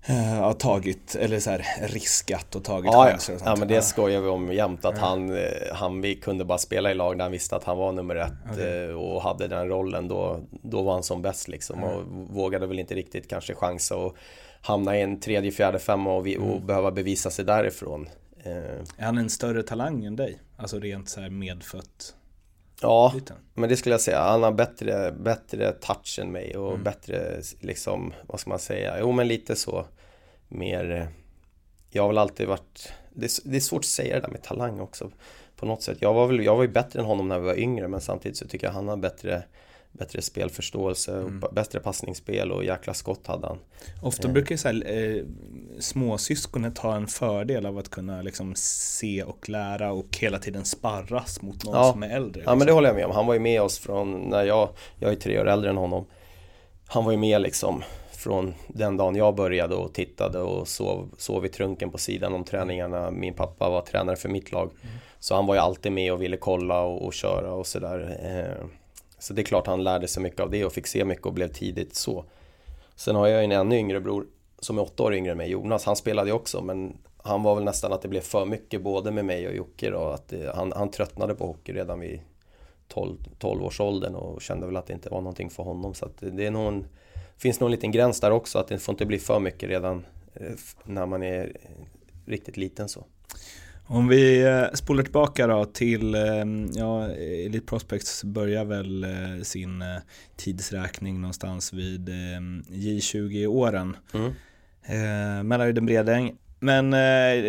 [0.06, 3.10] eh, har tagit, eller så här riskat och tagit Ja, ja.
[3.10, 3.48] chanser och sånt.
[3.48, 6.90] ja men det skojar vi om jämt att han, eh, han vi kunde bara spela
[6.90, 8.58] i lag där han visste att han var nummer ett
[8.90, 12.78] eh, och hade den rollen då, då var han som bäst liksom och vågade väl
[12.78, 14.16] inte riktigt kanske chansa och
[14.64, 18.08] hamna i en tredje, fjärde, femma och, vi, och behöva bevisa sig därifrån.
[18.44, 18.52] Eh,
[18.96, 20.38] Är han en större talang än dig?
[20.56, 22.14] Alltså rent så här medfött
[22.80, 23.14] Ja,
[23.54, 24.20] men det skulle jag säga.
[24.20, 28.96] Han har bättre, bättre touch än mig och bättre, liksom, vad ska man säga?
[29.00, 29.86] Jo, men lite så
[30.48, 30.90] mer...
[30.92, 31.06] eh,
[31.90, 32.92] Jag har väl alltid varit...
[33.14, 35.10] Det är, det är svårt att säga det där med talang också.
[35.56, 35.98] På något sätt.
[36.00, 38.38] Jag var, väl, jag var ju bättre än honom när vi var yngre, men samtidigt
[38.38, 39.42] så tycker jag han har bättre,
[39.98, 43.58] bättre spelförståelse, och bättre passningsspel och jäkla skott hade han.
[44.02, 44.32] Ofta Eh.
[44.32, 45.24] brukar ju så här, eh,
[45.78, 51.42] småsyskonet ha en fördel av att kunna liksom se och lära och hela tiden sparras
[51.42, 51.92] mot någon Ja.
[51.92, 52.42] som är äldre.
[52.44, 52.74] Ja men det liksom.
[52.74, 53.10] håller jag med om.
[53.10, 56.06] Han var ju med oss från när jag, jag är tre år äldre än honom.
[56.86, 61.46] Han var ju med liksom från den dagen jag började och tittade och sov, sov
[61.46, 63.10] i trunken på sidan om träningarna.
[63.10, 64.70] Min pappa var tränare för mitt lag.
[65.18, 68.16] Så han var ju alltid med och ville kolla och, och köra och sådär.
[68.22, 68.66] Eh,
[69.24, 71.32] så det är klart han lärde sig mycket av det och fick se mycket och
[71.32, 72.24] blev tidigt så.
[72.96, 74.26] Sen har jag en ännu yngre bror
[74.58, 75.84] som är åtta år yngre än mig, Jonas.
[75.84, 79.10] Han spelade ju också men han var väl nästan att det blev för mycket både
[79.10, 80.04] med mig och Jocke då.
[80.04, 82.20] Att det, han, han tröttnade på hockey redan vid
[82.88, 85.94] 12, 12 års åldern och kände väl att det inte var någonting för honom.
[85.94, 86.86] Så att det, är nog en,
[87.36, 90.06] finns nog en liten gräns där också att det får inte bli för mycket redan
[90.34, 90.52] eh,
[90.84, 91.56] när man är
[92.26, 93.04] riktigt liten så.
[93.86, 96.20] Om vi eh, spolar tillbaka då till, eh,
[96.72, 99.84] ja, Elite Prospects börjar väl eh, sin
[100.36, 103.96] tidsräkning någonstans vid eh, J20-åren.
[104.14, 104.32] Mm.
[104.82, 106.36] Eh, Mellanhöjden Bredäng.
[106.60, 107.00] Men eh,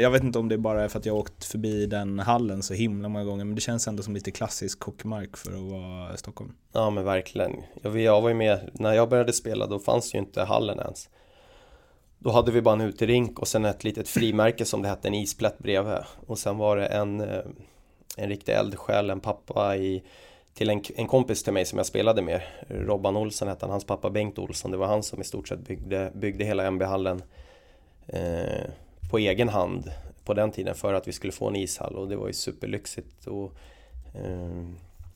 [0.01, 2.73] jag vet inte om det bara är för att jag åkt förbi den hallen så
[2.73, 6.51] himla många gånger, men det känns ändå som lite klassisk hockeymark för att vara Stockholm.
[6.73, 7.51] Ja men verkligen.
[7.81, 11.09] Jag, jag var ju med, när jag började spela då fanns ju inte hallen ens.
[12.25, 15.13] Då hade vi bara en uterink och sen ett litet frimärke som det hette, en
[15.13, 15.97] isplätt bredvid.
[16.27, 17.43] Och sen var det en, eh,
[18.17, 20.03] en riktig eldsjäl, en pappa i,
[20.53, 22.41] till en, en kompis till mig som jag spelade med.
[22.67, 24.71] Robban Olsson hette han, hans pappa Bengt Olsson.
[24.71, 27.23] Det var han som i stort sett byggde, byggde hela MB-hallen
[28.07, 28.63] eh,
[29.11, 29.91] på egen hand
[30.23, 33.27] på den tiden för att vi skulle få en ishall och det var ju superlyxigt.
[33.27, 33.51] Och,
[34.13, 34.65] eh,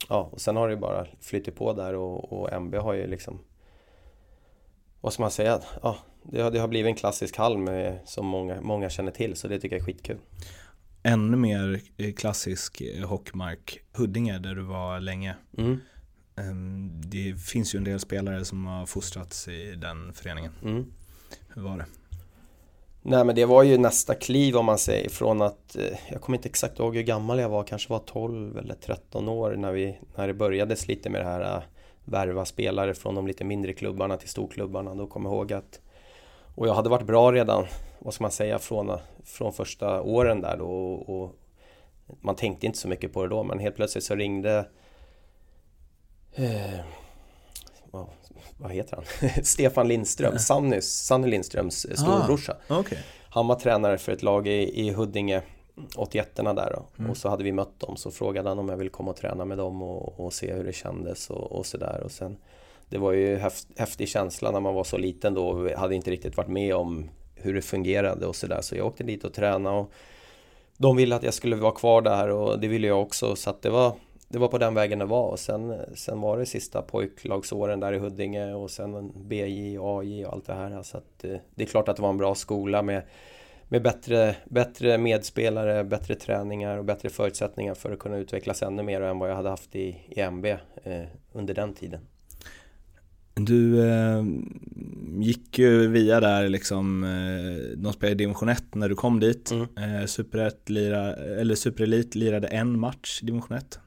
[0.09, 3.07] ja, och sen har det ju bara flyttat på där och, och MB har ju
[3.07, 3.39] liksom
[5.01, 5.59] vad ska man säga?
[5.81, 9.36] Ja, det, har, det har blivit en klassisk hall med, som många, många känner till
[9.36, 10.17] så det tycker jag är skitkul.
[11.03, 15.36] Ännu mer eh, klassisk eh, hockeymark, Huddinge där du var länge.
[15.58, 15.77] Mm,
[16.39, 20.51] Ehm, Det finns ju en del spelare som har fostrats i den föreningen.
[20.63, 20.86] mm.
[21.55, 21.86] Hur var det?
[23.01, 26.38] Nej men det var ju nästa kliv om man säger från att eh, Jag kommer
[26.38, 29.99] inte exakt ihåg hur gammal jag var, kanske var 12 eller 13 år när, vi,
[30.15, 31.65] när det började lite med det här
[32.05, 34.95] Värva spelare från de lite mindre klubbarna till storklubbarna.
[34.95, 35.79] Då kommer jag ihåg att
[36.55, 37.65] Och jag hade varit bra redan,
[37.99, 41.35] vad ska man säga, från, från första åren där då och, och
[42.21, 44.65] Man tänkte inte så mycket på det då men helt plötsligt så ringde
[46.35, 46.79] eh,
[47.91, 48.05] vad,
[48.57, 49.29] vad heter han?
[49.43, 52.57] Stefan Lindström, Sannys, Sanny Lindströms eh, storbrorsa.
[52.67, 53.03] Okej.
[53.29, 55.41] Han var tränare för ett lag i, i Huddinge
[55.95, 57.09] 81 där då.
[57.09, 59.45] Och så hade vi mött dem så frågade han om jag ville komma och träna
[59.45, 62.01] med dem och, och se hur det kändes och, och sådär.
[62.03, 62.38] Och sen
[62.89, 63.38] det var ju
[63.78, 67.10] häftig känsla när man var så liten då och hade inte riktigt varit med om
[67.36, 68.62] hur det fungerade och sådär.
[68.62, 69.91] Så jag åkte dit och tränade och
[70.78, 73.36] de ville att jag skulle vara kvar där och det ville jag också.
[73.36, 73.93] Så att det var
[74.32, 77.93] det var på den vägen det var och sen, sen var det sista pojklagsåren där
[77.93, 80.84] i Huddinge och sen BJ, AJ och allt det här.
[80.84, 83.02] Så att eh, det är klart att det var en bra skola med,
[83.67, 89.02] med bättre, bättre medspelare, bättre träningar och bättre förutsättningar för att kunna utvecklas ännu mer
[89.02, 92.02] än vad jag hade haft i, i MB eh, under den tiden.
[93.45, 94.23] Du eh,
[95.19, 99.52] gick ju via där liksom, eh, de spelade i division 1 när du kom dit.
[99.52, 99.67] Mm.
[100.02, 103.80] Eh, Super 1 lira, eller Superelit lirade en match i division 1.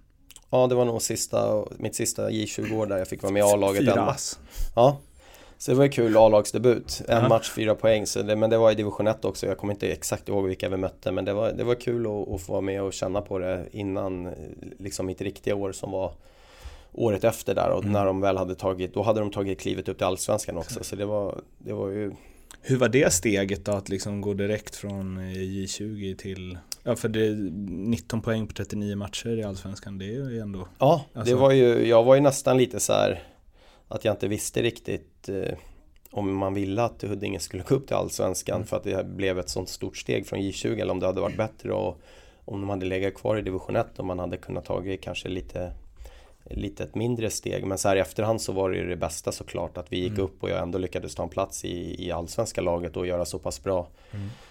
[0.51, 3.81] Ja, det var nog sista, mitt sista J20-år där jag fick vara med i A-laget.
[3.81, 4.38] Fyra ass.
[4.77, 5.01] Ja,
[5.59, 7.03] så det var ju kul A-lagsdebut.
[7.09, 7.29] En Ja.
[7.29, 8.07] match, fyra poäng.
[8.07, 9.47] Så det, men det var i division 1 också.
[9.47, 11.12] Jag kommer inte exakt ihåg vilka vi mötte.
[11.12, 13.67] Men det var, det var kul att, att få vara med och känna på det
[13.73, 14.31] innan
[14.79, 16.12] liksom mitt riktiga år som var
[16.92, 17.70] året efter där.
[17.70, 20.85] Och när de väl hade tagit, då hade de tagit klivet upp till Allsvenskan också.
[20.85, 22.12] Så det var, det var ju
[22.61, 27.09] Hur var det steget då att liksom gå direkt från eh, J20 till, ja för
[27.09, 27.35] det är
[27.70, 31.50] 19 poäng på 39 matcher i Allsvenskan, det är ju ändå Ja, Alltså- det var
[31.50, 33.22] ju, jag var ju nästan lite så här
[33.88, 35.55] att jag inte visste riktigt eh,
[36.11, 39.48] om man ville att Huddinge skulle gå upp till Allsvenskan för att det blev ett
[39.48, 42.00] sånt stort steg från J20 eller om det hade varit bättre och
[42.44, 45.72] om de hade legat kvar i division 1 och man hade kunnat tagit kanske lite
[46.44, 49.33] lite ett mindre steg men så här i efterhand så var det ju det bästa
[49.33, 52.61] såklart att vi gick upp och jag ändå lyckades ta en plats i, i allsvenska
[52.61, 53.88] laget och göra så pass bra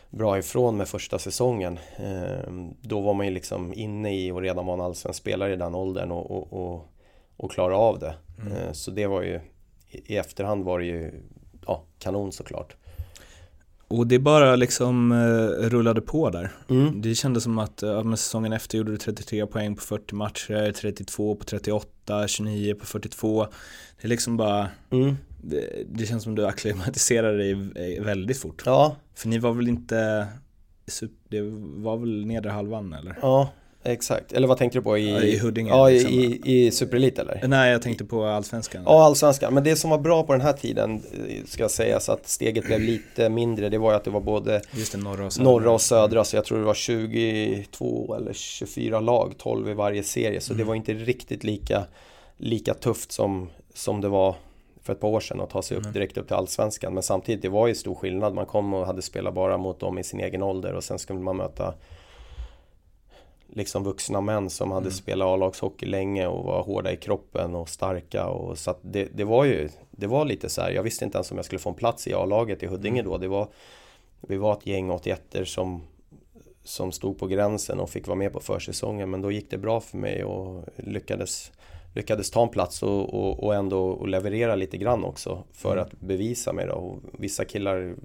[0.10, 1.80] bra ifrån med första säsongen.
[1.98, 5.56] Ehm, Då var man ju liksom inne i och redan var en allsvensk spelare i
[5.56, 6.88] den åldern och, och, och,
[7.38, 8.14] och klara av det.
[8.40, 9.40] Ehm, Så det var ju
[9.90, 11.12] i i efterhand var det ju
[11.68, 12.76] ja, kanon såklart.
[13.92, 16.52] Och det bara liksom eh, rullade på där.
[16.70, 17.02] Mm.
[17.02, 20.72] Det kändes som att ja, men säsongen efter gjorde du 33 poäng på 40 matcher,
[20.72, 23.44] 32 på 38, 29 på 42.
[24.02, 25.16] Det är liksom bara, Mm.
[25.44, 27.52] det, det känns som du acklimatiserade dig
[27.98, 28.62] eh, väldigt fort.
[28.66, 30.28] Ja, För ni var väl inte,
[31.30, 31.42] det
[31.76, 33.18] var väl nedre halvan eller?
[33.22, 33.50] ja,
[33.84, 36.14] Exakt, eller vad tänkte du på i, Ja, i Huddinge, Ja, i, liksom.
[36.14, 37.48] i, i Superelit eller?
[37.48, 38.84] Nej, jag tänkte på allsvenskan.
[38.86, 39.54] Ja, allsvenskan.
[39.54, 42.80] Men det som var bra på den här tiden, eh, ska sägas att steget blev
[42.80, 45.52] lite mindre, det var ju att det var både det, norra och södra.
[45.52, 50.04] norra och södra, så jag tror det var 22 eller 24 lag, 12 i varje
[50.04, 51.84] serie, så det var inte riktigt lika,
[52.38, 54.36] lika tufft som, som det var
[54.84, 56.94] för ett par år sedan att ta sig upp direkt upp till Allsvenskan.
[56.94, 58.34] Men samtidigt, det var ju stor skillnad.
[58.34, 61.20] Man kom och hade spelat bara mot dem i sin egen ålder och sen skulle
[61.20, 61.74] man möta
[63.54, 68.28] liksom vuxna män som hade spelat A-lagshockey länge och var hårda i kroppen och starka.
[68.28, 71.32] Och, så det, det var ju, det var lite så här, jag visste inte ens
[71.32, 73.18] om jag skulle få en plats i A-laget i Huddinge då.
[73.18, 73.48] Det var,
[74.22, 75.82] vi var ett gäng 81 som,
[76.64, 79.10] som stod på gränsen och fick vara med på försäsongen.
[79.10, 81.52] Men då gick det bra för mig och lyckades,
[81.96, 86.00] lyckades ta en plats och, och, och ändå och leverera lite grann också för att
[86.00, 86.74] bevisa mig då.
[86.74, 87.96] Och vissa killar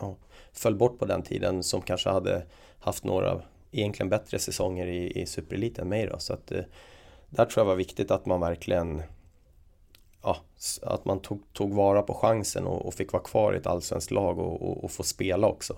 [0.00, 0.16] ja,
[0.52, 2.42] föll bort på den tiden som kanske hade
[2.78, 3.42] haft några
[3.78, 6.18] egentligen bättre säsonger i, i superelit än mig då.
[6.18, 6.64] Så att eh,
[7.30, 9.02] där tror jag var viktigt att man verkligen
[10.22, 10.36] ja,
[10.82, 14.10] att man tog, tog vara på chansen och, och fick vara kvar i ett allsvenskt
[14.10, 15.76] lag och, och, och få spela också.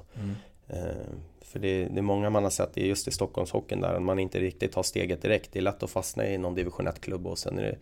[0.69, 1.07] Eh,
[1.41, 4.73] för det, det är många man har sett, just i Stockholmshockeyn där man inte riktigt
[4.73, 5.53] tar steget direkt.
[5.53, 7.79] Det är lätt att fastna i någon division 1-klubb och sen är det,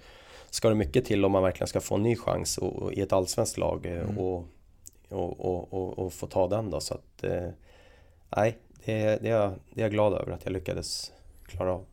[0.51, 3.13] ska det mycket till om man verkligen ska få en ny chans och, i ett
[3.13, 4.45] allsvenskt lag eh, och,
[5.09, 6.81] och, och, och, och få ta den då.
[6.81, 7.49] Så att, eh,
[8.37, 8.93] nej, det,
[9.23, 11.13] det, är, jag- det är jag glad över att jag lyckades
[11.47, 11.85] klara av.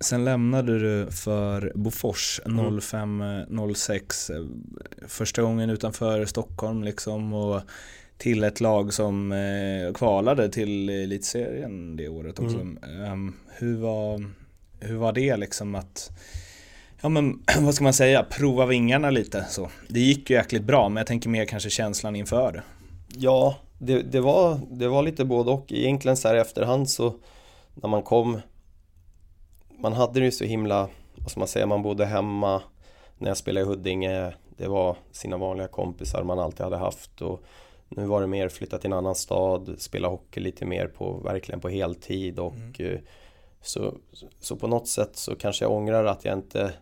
[0.00, 2.78] Sen lämnade du för Bofors Mm.
[2.80, 4.50] 05-06.
[5.08, 7.60] Första gången utanför Stockholm liksom och
[8.18, 12.56] till ett lag som eh, kvalade till elitserien det året också.
[12.60, 12.78] Mm.
[13.04, 14.24] Ehm, hur, var,
[14.80, 16.10] hur var det liksom att
[17.00, 19.70] Ja men vad ska man säga, prova vingarna lite så.
[19.88, 22.62] Det gick ju jäkligt bra men jag tänker mer kanske känslan inför.
[23.08, 25.72] Ja, det, det, var, det var lite både och.
[25.72, 27.14] Egentligen så här i efterhand så
[27.74, 28.40] när man kom
[29.78, 32.62] Man hade det ju så himla, vad ska man säga, man bodde hemma
[33.18, 34.34] när jag spelade i Huddinge.
[34.56, 37.42] Det var sina vanliga kompisar man alltid hade haft och
[37.88, 41.60] nu var det mer flytta till en annan stad, spela hockey lite mer på, verkligen
[41.60, 42.98] på heltid och eh,
[43.62, 43.94] så,
[44.40, 46.72] så på något sätt så kanske jag ångrar att jag inte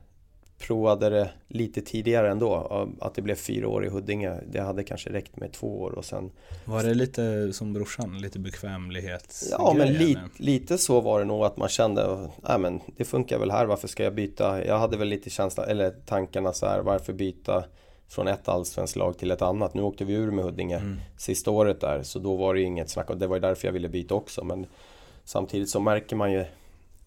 [0.59, 2.89] provade det lite tidigare ändå.
[3.01, 4.35] Att det blev fyra år i Huddinge.
[4.47, 6.31] Det hade kanske räckt med två år och sen
[6.65, 11.45] Var det lite som brorsan, lite bekvämlighets Ja men li, lite så var det nog
[11.45, 14.65] att man kände Nej men det funkar väl här, varför ska jag byta?
[14.65, 17.65] Jag hade väl lite känsla, eller tankarna så här, varför byta
[18.09, 19.75] från ett allsvenskt lag till ett annat?
[19.75, 22.91] Nu åkte vi ur med Huddinge sista året där så då var det ju inget
[22.91, 24.67] snack och det var ju därför jag ville byta också men
[25.29, 26.45] Samtidigt så märker man ju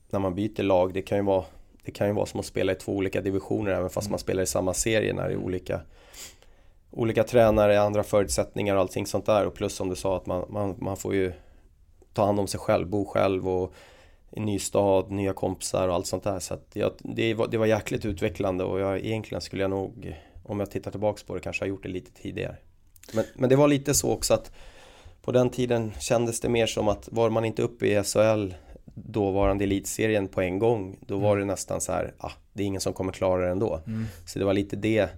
[0.09, 1.45] när man byter lag, det kan ju vara
[1.84, 4.44] det kan ju vara som att spela i två olika divisioner även fast man spelar
[4.44, 5.82] i samma serie när det är olika
[6.91, 10.46] olika tränare, andra förutsättningar och allting sånt där och plus som du sa att man,
[10.50, 11.34] man, man får ju
[12.13, 13.74] ta hand om sig själv, bo själv och
[14.32, 16.39] i ny stad, nya kompisar och allt sånt där.
[16.39, 20.15] Så att jag, det, var, det var jäkligt utvecklande och jag, egentligen skulle jag nog,
[20.44, 22.56] om jag tittar tillbaks på det, kanske ha gjort det lite tidigare.
[23.13, 24.52] Men, men det var lite så också att
[25.22, 28.54] på den tiden kändes det mer som att var man inte uppe i SHL
[28.93, 32.82] dåvarande elitserien på en gång då var det nästan så här, ah, det är ingen
[32.82, 33.82] som kommer klara det ändå.
[34.25, 35.10] Så det var lite det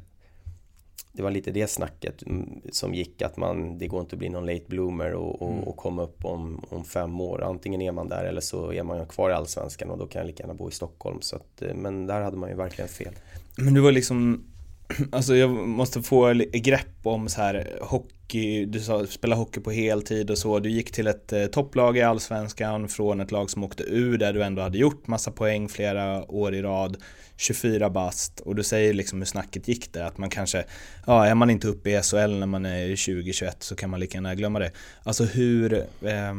[1.15, 4.29] det var lite det snacket mm, som gick att man, det går inte att bli
[4.29, 7.43] någon late bloomer och, och, och komma upp om, om fem år.
[7.43, 10.27] Antingen är man där eller så är man kvar i Allsvenskan och då kan jag
[10.27, 11.21] lika gärna bo i Stockholm.
[11.21, 13.13] Så att, eh, men där hade man ju verkligen fel.
[13.57, 14.43] Men du var liksom,
[15.11, 20.31] alltså jag måste få grepp om så här hockey, du sa spela hockey på heltid
[20.31, 20.59] och så.
[20.59, 24.33] Du gick till ett eh, topplag i Allsvenskan från ett lag som åkte ur där
[24.33, 26.97] du ändå hade gjort massa poäng flera år i rad.
[27.37, 30.65] 24 bast och du säger liksom hur snacket gick där att man kanske,
[31.07, 34.17] ja är man inte uppe i SHL när man är 20-21 så kan man lika
[34.17, 34.71] gärna glömma det.
[35.03, 36.33] Alltså hur, eh,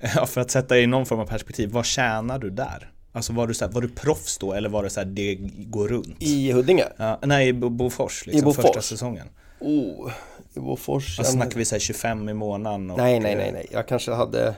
[0.14, 2.90] ja för att sätta i någon form av perspektiv, vad tjänar du där?
[3.18, 5.34] Alltså var du, så här, var du proffs då eller var det så här, det
[5.58, 6.16] går runt?
[6.18, 6.84] I Huddinge?
[6.96, 8.64] Ja, nej, i Bo- Bofors, liksom, I Bofors?
[8.64, 9.28] första säsongen.
[9.60, 10.12] Oh,
[10.54, 11.18] i Bofors.
[11.18, 12.90] Alltså snackar vi så här 25 i månaden?
[12.90, 13.66] Och, Nej, nej, nej, nej.
[13.70, 14.54] Jag kanske hade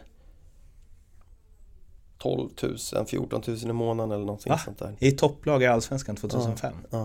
[2.19, 2.49] 12
[2.95, 4.59] 000, 14 000 i månaden eller någonting Va?
[4.59, 4.97] sånt där.
[4.99, 6.73] I topplag i Allsvenskan 2005?
[6.91, 7.05] Ja, oh,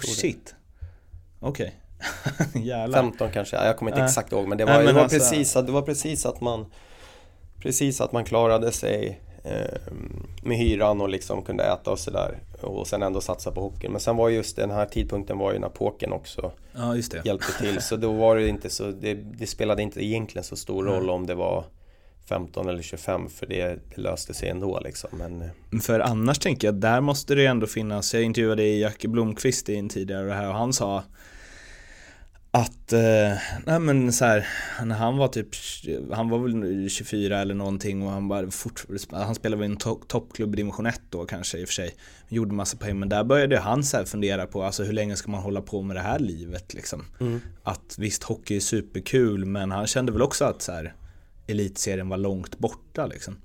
[0.00, 0.06] det.
[0.06, 0.54] shit.
[1.40, 1.74] Okej.
[2.54, 3.02] Jävlar.
[3.02, 4.08] 15 kanske, jag kommer inte Nej.
[4.08, 6.26] exakt ihåg men det var, Nej, men det var alltså- precis att, det var precis
[6.26, 6.66] att man
[7.58, 9.25] Precis att man klarade sig eh,
[10.42, 12.38] med hyran och liksom kunde äta och sådär.
[12.60, 13.92] Och sen ändå satsa på hockeyn.
[13.92, 17.80] Men sen var just den här tidpunkten var ju när pokern också Ja, hjälpte till.
[17.80, 21.26] Så då var det inte så, det, det spelade inte egentligen så stor roll om
[21.26, 21.64] det var
[22.28, 25.10] 15 eller 25 för det, det löste sig ändå liksom.
[25.12, 29.68] Men eh, För annars tänker jag, där måste det ändå finnas, jag intervjuade Jacke Blomqvist
[29.68, 31.04] i en tidigare det här och han sa
[32.56, 34.46] att, eh, nej men så här,
[34.84, 35.48] när han var typ,
[36.12, 39.76] han var väl 24 eller någonting och han bara fort, han spelade väl i en
[39.76, 41.94] to toppklubb i division 1 då kanske i och för sig.
[42.28, 45.42] Gjorde massa poäng, men där började han så fundera på, alltså hur länge ska man
[45.42, 47.04] hålla på med det här livet liksom?
[47.20, 47.40] Mm.
[47.62, 50.94] Att visst, hockey är superkul, men han kände väl också att så här,
[51.46, 53.36] elitserien var långt borta liksom.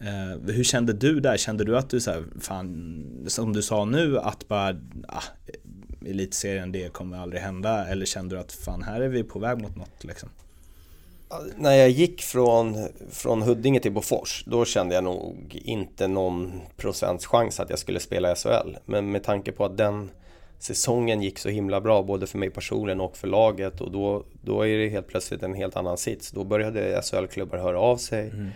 [0.00, 1.36] Eh, hur kände du där?
[1.36, 4.76] Kände du att du så här, fan, som du sa nu, att bara,
[5.08, 5.22] ah,
[6.06, 7.86] elitserien, det kommer aldrig hända?
[7.86, 10.28] Eller kände du att fan, här är vi på väg mot något liksom?
[11.56, 17.26] När jag gick från, från Huddinge till Bofors, då kände jag nog inte någon procents
[17.26, 18.76] chans att jag skulle spela i SHL.
[18.84, 20.10] Men med tanke på att den
[20.58, 24.66] säsongen gick så himla bra, både för mig personligen och för laget och då, då
[24.66, 26.30] är det helt plötsligt en helt annan sits.
[26.30, 28.28] Då började SHL-klubbar höra av sig.
[28.28, 28.50] Mm.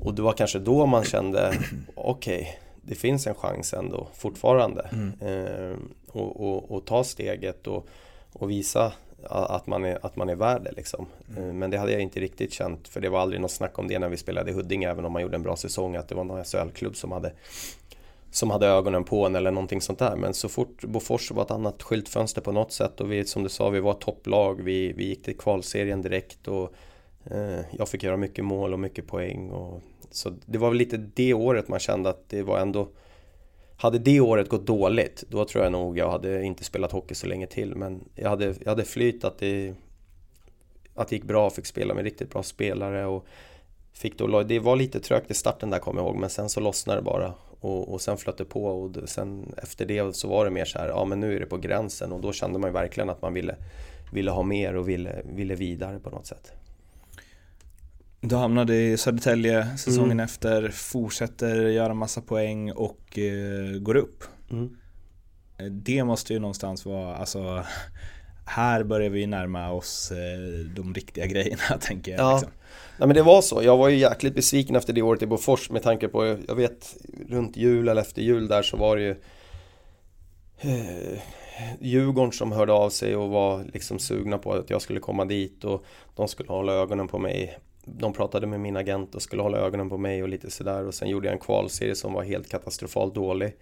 [0.00, 1.52] Och det var kanske då man kände,
[1.94, 4.88] okej, okay, det finns en chans ändå fortfarande.
[4.92, 5.12] Mm.
[5.20, 5.76] Eh,
[6.08, 7.88] och, och, och, ta steget och,
[8.32, 8.92] och visa
[9.30, 10.72] att man är, att man är värd det.
[10.72, 11.06] Liksom.
[11.30, 11.48] Mm.
[11.48, 13.88] Eh, men det hade jag inte riktigt känt, för det var aldrig något snack om
[13.88, 16.14] det när vi spelade i Huddinge, även om man gjorde en bra säsong, att det
[16.14, 17.32] var någon SHL-klubb som hade
[18.30, 20.16] som hade ögonen på en eller någonting sånt där.
[20.16, 23.48] Men så fort Bofors var ett annat skyltfönster på något sätt och vi, som du
[23.48, 24.62] sa, vi var topplag.
[24.62, 26.74] Vi, vi gick till kvalserien direkt och
[27.24, 29.50] eh, jag fick göra mycket mål och mycket poäng.
[29.50, 32.88] Och, så det var väl lite det året man kände att det var ändå
[33.78, 37.26] hade det året gått dåligt, då tror jag nog jag hade inte spelat hockey så
[37.26, 37.74] länge till.
[37.74, 39.74] Men jag hade, jag hade flyt att det,
[40.94, 43.06] att det gick bra, fick spela med riktigt bra spelare.
[43.06, 43.26] Och
[43.92, 46.60] fick då, det var lite trögt i starten där kommer jag ihåg, men sen så
[46.60, 47.34] lossnade det bara.
[47.60, 50.78] Och, och sen flöt det på och sen efter det så var det mer så
[50.78, 52.12] här, ja men nu är det på gränsen.
[52.12, 53.56] Och då kände man ju verkligen att man ville,
[54.12, 56.52] ville ha mer och ville, ville vidare på något sätt.
[58.20, 60.24] Du hamnade i Södertälje säsongen mm.
[60.24, 64.24] efter, fortsätter göra massa poäng och eh, går upp.
[64.50, 64.76] Mm.
[65.58, 67.64] Eh, det måste ju någonstans vara, alltså
[68.46, 72.20] här börjar vi närma oss eh, de riktiga grejerna tänker jag.
[72.20, 72.32] Ja.
[72.32, 72.50] Liksom.
[72.98, 75.70] Nej men det var så, jag var ju jäkligt besviken efter det året i Bofors
[75.70, 76.96] med tanke på, jag vet
[77.28, 79.16] runt jul eller efter jul där så var det ju
[80.58, 81.18] eh,
[81.80, 85.64] Djurgården som hörde av sig och var liksom sugna på att jag skulle komma dit
[85.64, 85.84] och
[86.16, 87.58] de skulle hålla ögonen på mig
[87.96, 90.94] de pratade med min agent och skulle hålla ögonen på mig och lite sådär och
[90.94, 93.56] sen gjorde jag en kvalserie som var helt katastrofalt dålig.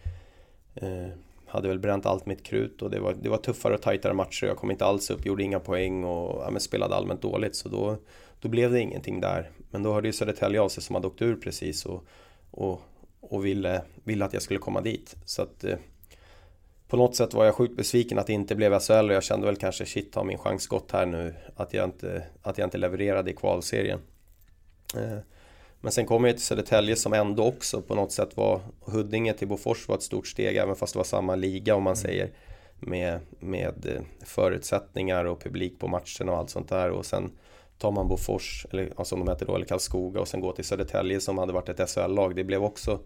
[0.74, 1.08] Eh,
[1.46, 4.46] hade väl bränt allt mitt krut och det var, det var tuffare och tajtare matcher.
[4.46, 7.96] Jag kom inte alls upp, gjorde inga poäng och ja, spelade allmänt dåligt så då,
[8.40, 9.50] då blev det ingenting där.
[9.70, 12.04] Men då hörde ju Södertälje av sig som hade åkt ur precis och,
[12.50, 12.80] och,
[13.20, 15.16] och ville, ville att jag skulle komma dit.
[15.24, 15.76] Så att eh,
[16.88, 19.46] på något sätt var jag sjukt besviken att det inte blev SHL och jag kände
[19.46, 22.78] väl kanske shit har min chans gått här nu att jag inte, att jag inte
[22.78, 24.00] levererade i kvalserien.
[24.94, 25.18] Eh,
[25.80, 29.48] men sen kom jag till Södertälje som ändå också på något sätt var Huddinge till
[29.48, 32.02] Bofors var ett stort steg även fast det var samma liga om man mm.
[32.02, 32.30] säger
[32.80, 37.30] med, med eh, förutsättningar och publik på matcherna och allt sånt där och sen
[37.78, 41.20] tar man Bofors, eller som de heter då, eller Karlskoga och sen går till Södertälje
[41.20, 42.36] som hade varit ett SHL-lag.
[42.36, 43.00] Det blev också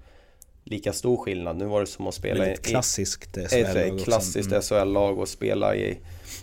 [0.65, 1.57] lika stor skillnad.
[1.57, 2.57] Nu var det som att spela i...
[2.57, 3.77] klassiskt SHL-lag.
[3.77, 4.63] Ett klassiskt mm.
[4.63, 5.99] SHL-lag och spela i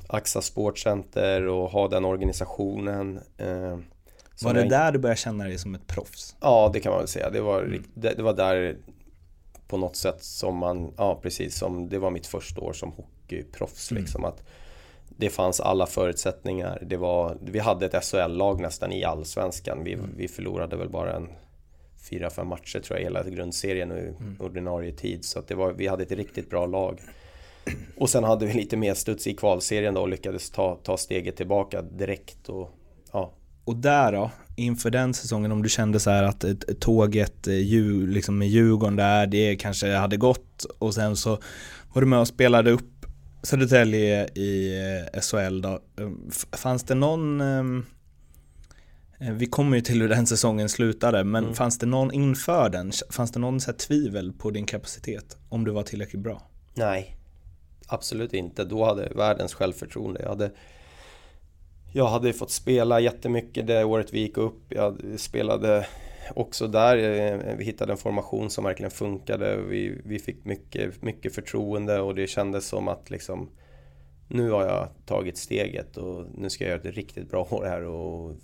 [0.07, 3.19] AXA Sportcenter och ha den organisationen.
[3.38, 3.77] Eh,
[4.41, 6.35] var det där du började känna dig som ett proffs?
[6.41, 7.29] Ja, det kan man väl säga.
[7.29, 7.83] Det var, mm.
[7.93, 8.77] det, det, var där
[9.67, 13.91] på något sätt som man, ja precis som det var mitt första år som hockeyproffs.
[13.91, 14.03] Mm.
[14.03, 14.43] Liksom, att
[15.07, 16.83] det fanns alla förutsättningar.
[16.85, 19.83] Det var, vi hade ett SHL-lag nästan i allsvenskan.
[19.83, 20.09] Vi, mm.
[20.17, 21.29] vi förlorade väl bara en
[22.09, 24.35] fyra, fem matcher tror jag hela grundserien i mm.
[24.39, 25.25] ordinarie tid.
[25.25, 26.99] Så att det var, vi hade ett riktigt bra lag.
[27.97, 31.38] Och sen hade vi lite mer studs i kvalserien då och lyckades ta, ta steget
[31.38, 32.49] tillbaka direkt.
[32.49, 32.69] Och,
[33.11, 33.33] ja,
[33.68, 36.45] och där då, inför den säsongen, om du kände så här att
[36.80, 37.53] tåget eh,
[38.07, 41.30] liksom med Djurgården där, det kanske hade gått och sen så
[41.93, 43.05] var du med och spelade upp
[43.43, 44.80] Södertälje i
[45.13, 45.80] eh, SHL då.
[45.99, 47.86] Ehm, fanns det någon ehm,
[49.20, 51.55] eh, vi kommer ju till hur den säsongen slutade, men mm.
[51.55, 52.91] fanns det någon inför den?
[53.09, 55.38] Fanns det någon så tvivel på din kapacitet?
[55.49, 56.41] Om du var tillräckligt bra?
[56.74, 57.18] Nej,
[57.88, 58.63] absolut inte.
[58.63, 60.22] Då hade jag världens självförtroende.
[60.22, 60.51] Jag hade
[61.91, 64.61] jag hade fått spela jättemycket det året vi gick upp.
[64.69, 65.88] Jag spelade
[66.35, 66.97] också där.
[66.97, 69.57] Eh, vi hittade en formation som verkligen funkade.
[69.57, 73.49] Vi, vi fick mycket, mycket förtroende och det kändes som att liksom
[74.27, 77.83] nu har jag tagit steget och nu ska jag göra ett riktigt bra år här
[77.83, 78.35] och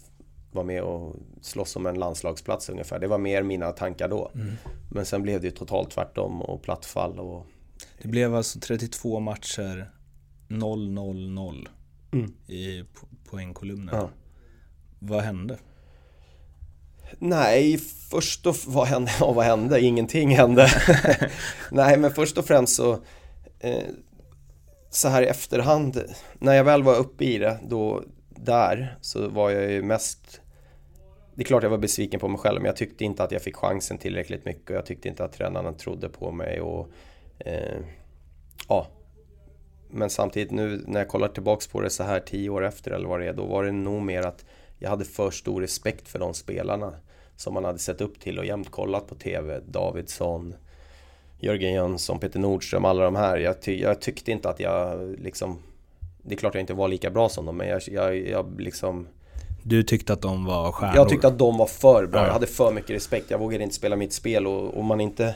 [0.51, 2.99] vara med och slåss om en landslagsplats ungefär.
[2.99, 4.31] Det var mer mina tankar då.
[4.35, 4.53] Mm.
[4.91, 7.19] Men sen blev det ju totalt tvärtom och plattfall.
[7.19, 7.45] Och...
[8.01, 9.91] Det blev alltså 32 matcher
[10.47, 11.67] 0-0-0
[12.13, 12.33] mm.
[12.47, 12.83] i
[13.29, 13.95] poängkolumnen.
[13.95, 14.09] Ja.
[14.99, 15.57] Vad hände?
[17.19, 17.77] Nej,
[18.09, 19.11] först och vad hände?
[19.19, 19.81] Ja, vad hände?
[19.81, 20.67] Ingenting hände.
[21.71, 22.99] Nej, men först och främst så
[23.59, 23.83] eh,
[24.89, 26.03] så här i efterhand,
[26.39, 30.41] när jag väl var uppe i det, då där, så var jag ju mest
[31.35, 33.41] det är klart jag var besviken på mig själv men jag tyckte inte att jag
[33.41, 36.89] fick chansen tillräckligt mycket och jag tyckte inte att tränarna trodde på mig och
[37.39, 37.79] eh,
[38.67, 38.87] ja.
[39.95, 43.07] Men samtidigt nu när jag kollar tillbaks på det så här tio år efter eller
[43.07, 44.45] vad det är, då var det nog mer att
[44.79, 46.93] jag hade för stor respekt för de spelarna
[47.35, 49.59] som man hade sett upp till och jämt kollat på TV.
[49.65, 50.53] Davidsson,
[51.39, 53.37] Jörgen Jönsson, Peter Nordström, alla de här.
[53.37, 55.59] Jag, ty jag, tyckte inte att jag liksom...
[56.21, 59.07] Det är klart jag inte var lika bra som dem, men jag, jag, jag liksom...
[59.63, 60.95] Du tyckte att de var stjärnor?
[60.95, 62.25] Jag tyckte att de var för bra.
[62.25, 63.31] Jag hade för mycket respekt.
[63.31, 65.35] Jag vågade inte spela mitt spel och, och man inte...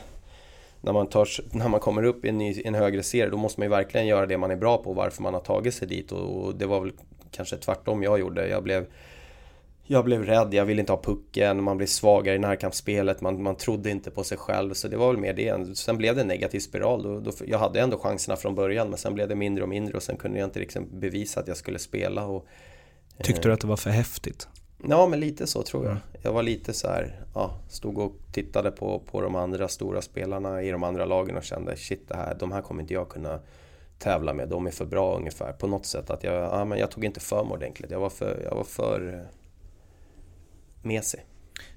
[0.80, 3.60] När man, tar, när man kommer upp i en, ny, en högre serie, då måste
[3.60, 6.12] man ju verkligen göra det man är bra på, varför man har tagit sig dit.
[6.12, 6.92] Och, och det var väl
[7.30, 8.48] kanske tvärtom jag gjorde.
[8.48, 8.86] Jag blev
[9.90, 13.56] jag blev rädd, jag ville inte ha pucken, man blev svagare i närkampsspelet, man, man
[13.56, 14.74] trodde inte på sig själv.
[14.74, 15.76] Så det var väl mer det.
[15.76, 17.02] Sen blev det en negativ spiral.
[17.02, 19.96] Då, då, jag hade ändå chanserna från början men sen blev det mindre och mindre
[19.96, 22.26] och sen kunde jag inte liksom bevisa att jag skulle spela.
[22.26, 22.46] Och,
[23.22, 24.48] Tyckte du att det var för häftigt?
[24.84, 25.96] Ja, men lite så tror jag.
[26.22, 30.62] Jag var lite så här, ja, stod och tittade på, på de andra stora spelarna
[30.62, 33.40] i de andra lagen och kände shit, det här, de här kommer inte jag kunna
[33.98, 34.48] tävla med.
[34.48, 36.10] De är för bra ungefär på något sätt.
[36.10, 37.90] Att jag, ja, men jag tog inte för mig ordentligt.
[37.90, 39.26] Jag var för, jag var för
[40.82, 41.20] mesig.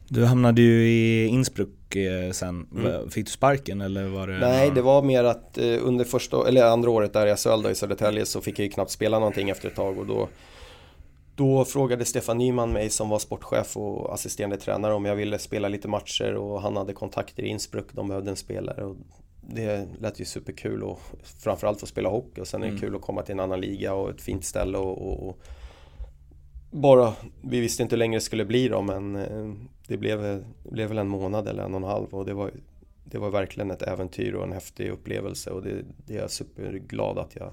[0.07, 2.67] Du hamnade ju i Innsbruck eh, sen.
[2.75, 3.09] Mm.
[3.09, 4.39] Fick du sparken eller var det?
[4.39, 7.75] Nej, det var mer att eh, under första, eller andra året där i SHL i
[7.75, 10.27] Södertälje så fick jag ju knappt spela någonting efter ett tag och då
[11.35, 15.67] då frågade Stefan Nyman mig som var sportchef och assisterande tränare om jag ville spela
[15.67, 18.85] lite matcher och han hade kontakter i Innsbruck, de behövde en spelare.
[18.85, 18.95] Och
[19.41, 20.99] det lät ju superkul och
[21.43, 22.81] framförallt få spela hockey och sen är det mm.
[22.81, 25.41] kul att komma till en annan liga och ett fint ställe och, och, och
[26.71, 29.53] bara, vi visste inte hur länge det skulle bli då men eh,
[29.87, 30.21] det blev,
[30.63, 32.51] det blev väl en månad eller en och en halv och det var,
[33.03, 37.17] det var verkligen ett äventyr och en häftig upplevelse och det, det är jag superglad
[37.17, 37.51] att jag,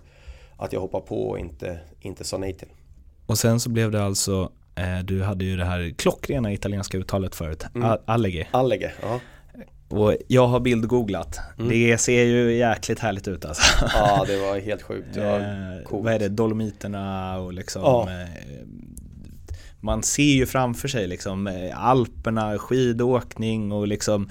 [0.56, 2.68] att jag hoppade på och inte, inte sa nej till.
[3.28, 7.34] Och sen så blev det alltså, eh, du hade ju det här klockrena italienska uttalet
[7.34, 7.98] förut, mm.
[8.04, 8.46] Allege.
[8.50, 9.20] Allege, ja.
[9.88, 11.38] Och jag har bildgooglat.
[11.58, 11.68] Mm.
[11.68, 13.62] Det ser ju jäkligt härligt ut alltså.
[13.94, 15.14] Ja, det var helt sjukt.
[15.14, 18.08] Det var eh, vad är det, Dolomiterna och liksom ja.
[18.10, 18.28] eh,
[19.80, 24.30] Man ser ju framför sig liksom eh, Alperna, skidåkning och liksom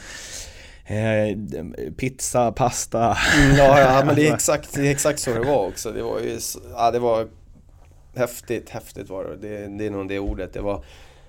[0.85, 1.37] eh,
[1.97, 3.17] Pizza, pasta.
[3.37, 5.91] Mm, ja, ja, men det är exakt, det är exakt så det var också.
[5.91, 6.39] Det var ju,
[6.71, 7.27] ja, det var
[8.17, 9.35] häftigt, häftigt var det.
[9.35, 9.67] det.
[9.77, 10.53] Det är nog det ordet.
[10.53, 10.83] Det var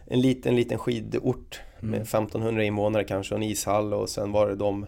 [0.07, 2.67] en liten, liten skidort med 1500 mm.
[2.67, 4.87] invånare kanske och en ishall och sen var det de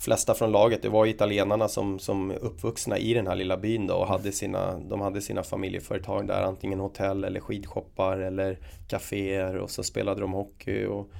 [0.00, 3.94] flesta från laget, det var italienarna som, som uppvuxna i den här lilla byn då
[3.94, 9.70] och hade sina, de hade sina familjeföretag där, antingen hotell eller skidshoppar eller kaféer och
[9.70, 11.10] så spelade de hockey och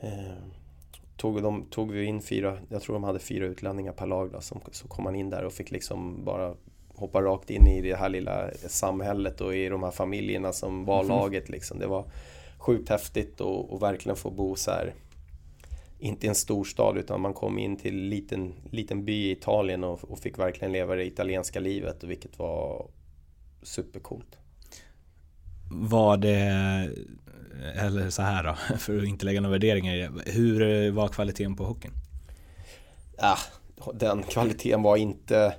[0.00, 0.36] eh,
[1.16, 4.40] tog, de, tog vi in fyra, jag tror de hade fyra utlänningar per lag då,
[4.40, 6.54] som, så kom man in där och fick liksom bara
[6.96, 11.00] hoppa rakt in i det här lilla samhället och i de här familjerna som var
[11.04, 11.08] mm.
[11.08, 11.78] laget liksom.
[11.78, 12.04] Det var
[12.58, 14.94] sjukt häftigt och, och verkligen få bo så här
[15.98, 19.84] inte i en storstad utan man kom in till en liten, liten by i Italien
[19.84, 22.86] och, och fick verkligen leva det italienska livet vilket var
[23.62, 24.38] supercoolt.
[25.70, 26.38] Var det,
[27.74, 30.32] eller så här då, för att inte lägga några värderingar i det.
[30.32, 31.92] Hur var kvaliteten på hockeyn?
[33.18, 33.36] Ja,
[33.94, 35.54] den kvaliteten var inte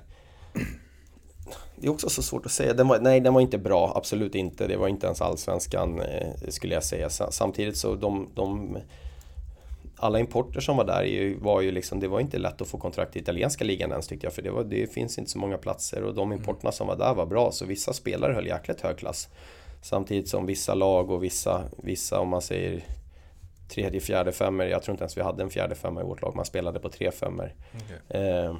[1.80, 2.74] det är också så svårt att säga.
[2.74, 3.92] Den var, nej, den var inte bra.
[3.96, 4.66] Absolut inte.
[4.66, 7.10] Det var inte ens allsvenskan eh, skulle jag säga.
[7.10, 8.78] Samtidigt så de, de
[9.96, 13.16] alla importer som var där var ju liksom, det var inte lätt att få kontrakt
[13.16, 14.32] i italienska ligan ens tyckte jag.
[14.32, 17.14] För det, var, det finns inte så många platser och de importerna som var där
[17.14, 17.52] var bra.
[17.52, 19.28] Så vissa spelare höll jäkligt hög klass.
[19.82, 22.84] Samtidigt som vissa lag och vissa, vissa om man säger
[23.68, 24.66] tredje, fjärde femmer.
[24.66, 26.36] Jag tror inte ens vi hade en fjärde femma i vårt lag.
[26.36, 27.54] Man spelade på tre femmer.
[27.84, 28.22] Okay.
[28.22, 28.56] Eh,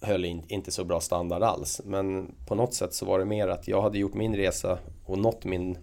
[0.00, 1.80] höll in, inte så bra standard alls.
[1.84, 5.18] Men på något sätt så var det mer att jag hade gjort min resa och
[5.18, 5.78] nått min,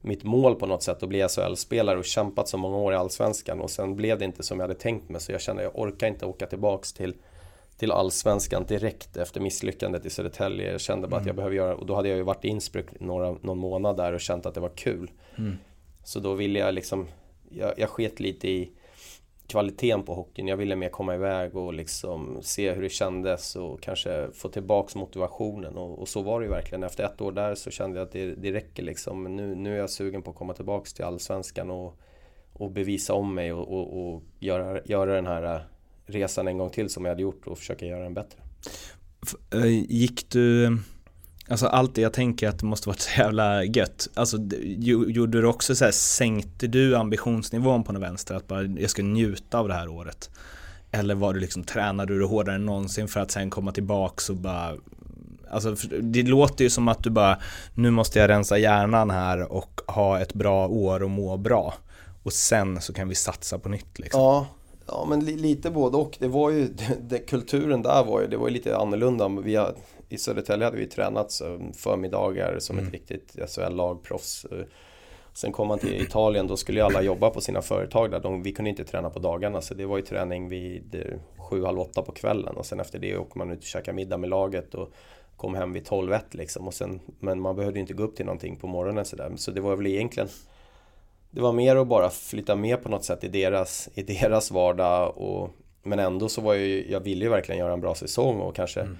[0.00, 3.60] mitt mål på något sätt att bli SHL-spelare och kämpat så många år i Allsvenskan
[3.60, 5.82] och sen blev det inte som jag hade tänkt mig så jag kände att jag
[5.82, 7.14] orkar inte åka tillbaks till
[7.76, 10.72] till Allsvenskan direkt efter misslyckandet i Södertälje.
[10.72, 11.22] Jag kände bara mm.
[11.22, 13.96] att jag behöver göra, och då hade jag ju varit i Innsbruck några, någon månad
[13.96, 15.10] där och känt att det var kul.
[15.38, 15.56] Mm.
[16.04, 17.06] Så då ville jag liksom,
[17.50, 18.72] jag, jag sket lite i
[19.46, 20.48] kvaliteten på hockeyn.
[20.48, 24.94] Jag ville mer komma iväg och liksom se hur det kändes och kanske få tillbaks
[24.94, 25.76] motivationen.
[25.76, 26.82] Och, och så var det ju verkligen.
[26.82, 29.36] Efter ett år där så kände jag att det, det räcker liksom.
[29.36, 31.98] Nu, nu är jag sugen på att komma tillbaks till Allsvenskan och,
[32.52, 35.60] och bevisa om mig och, och, och göra, göra den här äh,
[36.06, 38.38] resan en gång till som jag hade gjort och försöka göra den bättre.
[39.52, 40.78] Äh, gick du
[41.48, 44.08] Alltså alltid jag tänker att det måste varit så jävla gött.
[44.14, 44.36] Alltså
[44.86, 48.34] gjorde du också så här, sänkte du ambitionsnivån på något vänster?
[48.34, 50.30] Att bara, jag ska njuta av det här året?
[50.90, 54.36] Eller var du liksom, tränade du hårdare än någonsin för att sen komma tillbaks och
[54.36, 54.74] bara
[55.50, 57.38] Alltså, det låter ju som att du bara,
[57.74, 61.74] nu måste jag rensa hjärnan här och ha ett bra år och må bra.
[62.22, 64.20] Och sen så kan vi satsa på nytt liksom.
[64.20, 64.46] Ja,
[64.86, 66.16] ja men li, lite både och.
[66.20, 66.68] Det var ju,
[67.00, 69.28] det, kulturen där var ju, det var ju lite annorlunda.
[69.28, 69.74] Vi har,
[70.08, 72.86] I Södertälje hade vi tränat så förmiddagar som mm.
[72.86, 74.46] ett riktigt SHL-lag, proffs.
[75.34, 78.20] Sen kom man till Italien, då skulle ju alla jobba på sina företag där.
[78.20, 81.04] De, vi kunde inte träna på dagarna så det var ju träning vid
[81.38, 84.16] sju, halv åtta på kvällen och sen efter det åker man ut och käkar middag
[84.16, 84.92] med laget och
[85.36, 86.66] kom hem vid 12 ett liksom.
[86.66, 89.32] Och sen, men man behövde inte gå upp till någonting på morgonen sådär.
[89.36, 90.28] Så det var väl egentligen
[91.34, 95.18] Det var mer att bara flytta med på något sätt i deras, i deras vardag
[95.18, 95.50] och
[95.82, 98.56] Men ändå så var jag ju, jag ville ju verkligen göra en bra säsong och
[98.56, 98.98] kanske mm.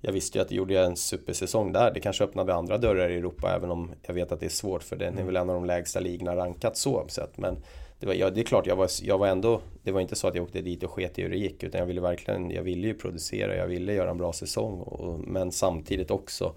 [0.00, 3.16] jag visste ju att gjorde jag en supersäsong där, det kanske öppnade andra dörrar i
[3.16, 5.54] Europa även om jag vet att det är svårt för den är väl en av
[5.54, 7.38] de lägsta ligorna rankat så sett.
[7.38, 7.56] Men
[8.00, 10.28] det, var, ja, det är klart, jag var, jag var ändå, det var inte så
[10.28, 12.62] att jag åkte dit och sket i hur det gick utan jag ville verkligen, jag
[12.62, 16.54] ville ju producera, jag ville göra en bra säsong och, men samtidigt också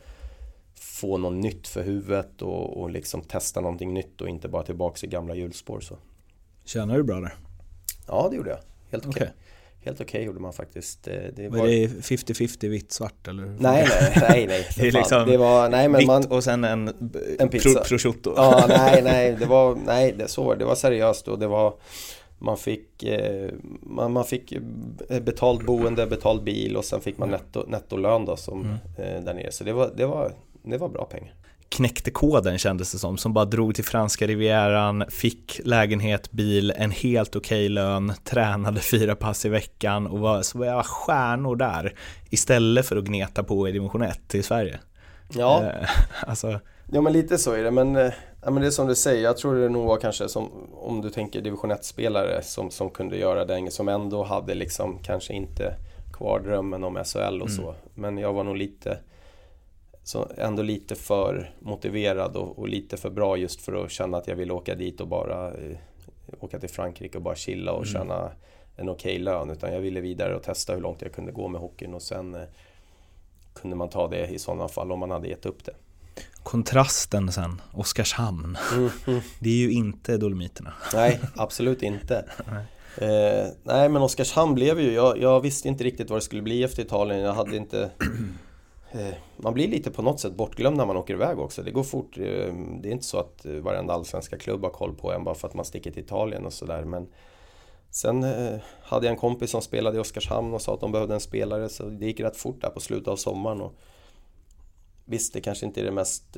[0.80, 5.06] få något nytt för huvudet och, och liksom testa någonting nytt och inte bara tillbaka
[5.06, 5.98] i gamla hjulspår så.
[6.66, 7.34] Tjänar du bra där?
[8.08, 8.60] Ja, det gjorde jag.
[8.92, 9.24] Helt okej.
[9.24, 9.34] Okay
[9.82, 11.08] helt okej okay gjorde man faktiskt.
[11.08, 13.44] Eh, det var, det 50-50 vitt svart eller?
[13.44, 14.68] Nej, nej, nej, nej.
[14.78, 16.88] det är liksom det var, nej, men vitt man, och sen en,
[17.40, 17.80] en pizza.
[17.80, 18.34] prosciutto.
[18.36, 20.66] Ja, nej, nej, det var, nej, det, så det.
[20.66, 21.74] Var seriöst och det var
[22.42, 23.50] man fick, eh,
[23.82, 24.54] man, man fick
[25.22, 28.76] betalt boende, betald bil och sen fick man netto, nettolön då som, mm.
[28.98, 29.52] eh, där nere.
[29.52, 30.34] Så det var, det, var,
[30.64, 31.34] det var bra pengar
[31.70, 36.92] knäckte koden kändes det som, som bara drog till franska rivieran, fick lägenhet, bil, en
[36.92, 41.56] helt okej okay lön, tränade fyra pass i veckan och var, så var jag stjärnor
[41.56, 41.94] där
[42.30, 44.80] istället för att gneta på i division 1 i Sverige.
[45.34, 45.90] Ja, eh,
[46.28, 46.60] alltså.
[46.92, 49.38] ja men lite så är det, men, eh, men det är som du säger, jag
[49.38, 53.46] tror det nog var kanske som om du tänker division 1-spelare som, som kunde göra
[53.46, 55.74] det, som ändå hade liksom kanske inte
[56.14, 57.50] kvar drömmen om SHL och mm.
[57.50, 58.98] så, men jag var nog lite
[60.10, 64.28] så ändå lite för motiverad och, och, lite för bra just för att känna att
[64.28, 65.78] jag vill åka dit och bara eh,
[66.40, 67.94] åka till Frankrike och bara chilla och mm.
[67.94, 68.32] tjäna
[68.76, 69.50] en okej okay lön.
[69.50, 72.36] Utan jag ville vidare och testa hur långt jag kunde gå med hockeyn och sen
[72.36, 72.42] eh,
[73.54, 75.74] kunde man ta det i sådana fall om man hade gett upp det.
[76.44, 78.58] Kontrasten sen, Oskarshamn.
[78.74, 79.22] Mm, mm.
[79.40, 80.74] Det är ju inte Dolomiterna.
[80.94, 82.26] Nej, absolut inte.
[82.52, 82.66] nej.
[83.10, 86.64] Eh, nej men Oskarshamn blev ju, jag, jag visste inte riktigt vad det skulle bli
[86.64, 87.20] efter Italien.
[87.20, 87.90] Jag hade inte
[88.92, 91.64] Eh, man blir lite på något sätt bortglömd när man åker iväg också.
[91.64, 92.18] Det går fort.
[92.18, 92.24] Eh,
[92.82, 95.48] det är inte så att eh, varenda allsvenska klubb har koll på en bara för
[95.48, 96.84] att man sticker till Italien och sådär.
[96.84, 97.08] Men
[97.90, 98.24] sen
[98.82, 101.70] hade jag en kompis som spelade i Oskarshamn och sa att de behövde en spelare
[101.70, 103.62] så det gick rätt fort där på slutet av sommaren.
[103.62, 103.74] Och
[105.06, 106.38] visst, det kanske inte är det mest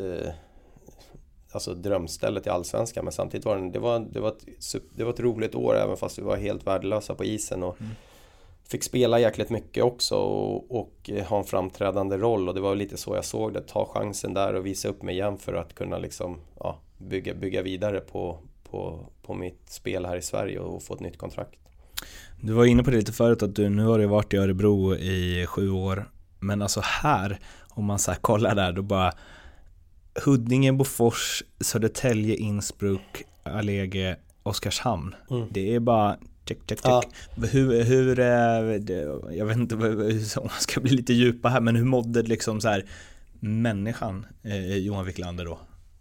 [1.52, 4.45] alltså drömstället i Allsvenskan men samtidigt var det, det, var, det, var ett,
[4.95, 7.64] det var ett roligt år även fast vi var helt värdelösa på isen.
[7.64, 7.91] Och, mm
[8.72, 12.98] fick spela jäkligt mycket också och, och, ha en framträdande roll och det var lite
[12.98, 13.62] så jag såg det.
[13.62, 17.62] Ta chansen där och visa upp mig igen för att kunna liksom, ja, bygga, bygga
[17.62, 18.38] vidare på,
[18.72, 21.56] på, på mitt spel här i Sverige och få ett nytt kontrakt.
[22.42, 24.96] Du var inne på det lite förut att du nu har du varit i Örebro
[24.96, 26.12] i sju år.
[26.40, 29.14] Men alltså här, om man så kollar där, då bara
[30.26, 35.16] Huddinge, Bofors, Södertälje, Innsbruck, Allege, Oskarshamn.
[35.30, 35.48] Mm.
[35.52, 36.86] Det är bara check, check, check.
[36.86, 37.04] Ja.
[37.52, 41.86] Hur, hur, eh, jag vet inte om man ska bli lite djupa här, men hur
[41.86, 42.86] mådde liksom så här
[43.39, 45.60] människan eh, Johan Wiklander då?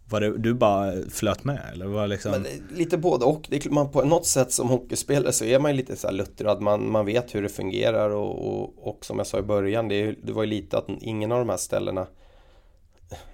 [0.09, 2.31] Var det, du bara flöt med eller var liksom?
[2.31, 2.45] Men,
[2.77, 3.47] lite både och.
[3.49, 6.61] Det man, på något sätt som hockeyspelare så är man ju lite så här luttrad.
[6.61, 10.15] Man, man vet hur det fungerar och, och, och som jag sa i början, det,
[10.23, 12.07] det var ju lite att ingen av de här ställena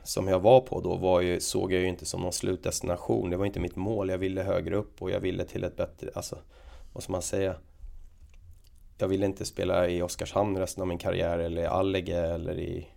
[0.03, 3.29] som jag var på då var ju, såg jag ju inte som någon slutdestination.
[3.29, 4.09] Det var inte mitt mål.
[4.09, 6.37] Jag ville högre upp och jag ville till ett bättre, alltså
[6.97, 7.55] vad ska man säga?
[8.97, 12.87] Jag ville inte spela i Oskarshamn resten av min karriär eller i Allege eller i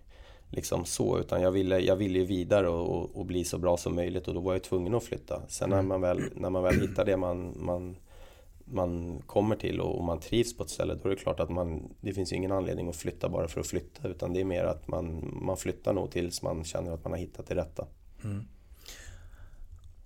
[0.51, 3.95] liksom så utan jag ville, jag ville ju vidare och, och, bli så bra som
[3.95, 5.43] möjligt och då var jag tvungen att flytta.
[5.49, 5.89] Sen när mm.
[5.89, 7.97] man väl, när man väl hittar det man, man,
[8.65, 11.51] man kommer till och, och man trivs på ett ställe då är det klart att
[11.51, 14.45] man, det finns ju ingen anledning att flytta bara för att flytta utan det är
[14.45, 17.87] mer att man, man flyttar nog tills man känner att man har hittat det rätta.
[18.25, 18.45] Mm.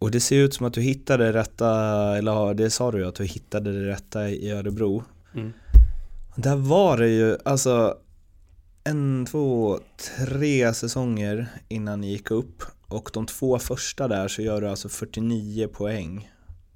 [0.05, 1.69] Och det ser ut som att du hittade det rätta,
[2.19, 5.05] eller det sa du ju att du hittade det rätta i Örebro.
[5.35, 5.53] Mm.
[6.37, 7.99] Där var det ju, alltså
[8.85, 9.81] en, två,
[10.27, 14.89] tre säsonger innan ni gick upp och de två första där så gör du alltså
[14.89, 16.31] 49 poäng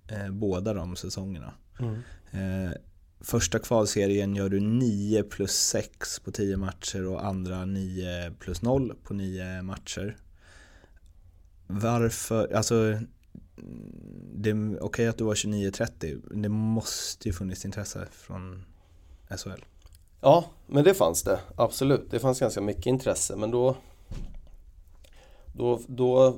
[0.09, 1.53] eh, båda de säsongerna.
[1.81, 1.95] Mm.
[2.31, 2.73] Eh,
[3.21, 8.95] första kvalserien gör du 9 plus 6 på 10 matcher och andra 9 plus 0
[9.05, 10.17] på 9 matcher.
[11.67, 12.99] Varför, alltså
[14.41, 18.65] okej okay att du var 29-30, det måste ju funnits intresse från
[19.37, 19.65] SHL.
[20.21, 21.41] Ja, men det fanns det.
[21.57, 22.11] Absolut.
[22.11, 23.37] Det fanns ganska mycket intresse.
[23.37, 23.77] Men då...
[25.55, 26.37] Då, då,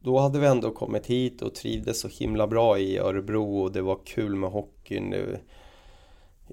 [0.00, 3.82] då hade vi ändå kommit hit och trivdes så himla bra i Örebro och det
[3.82, 5.14] var kul med hockeyn.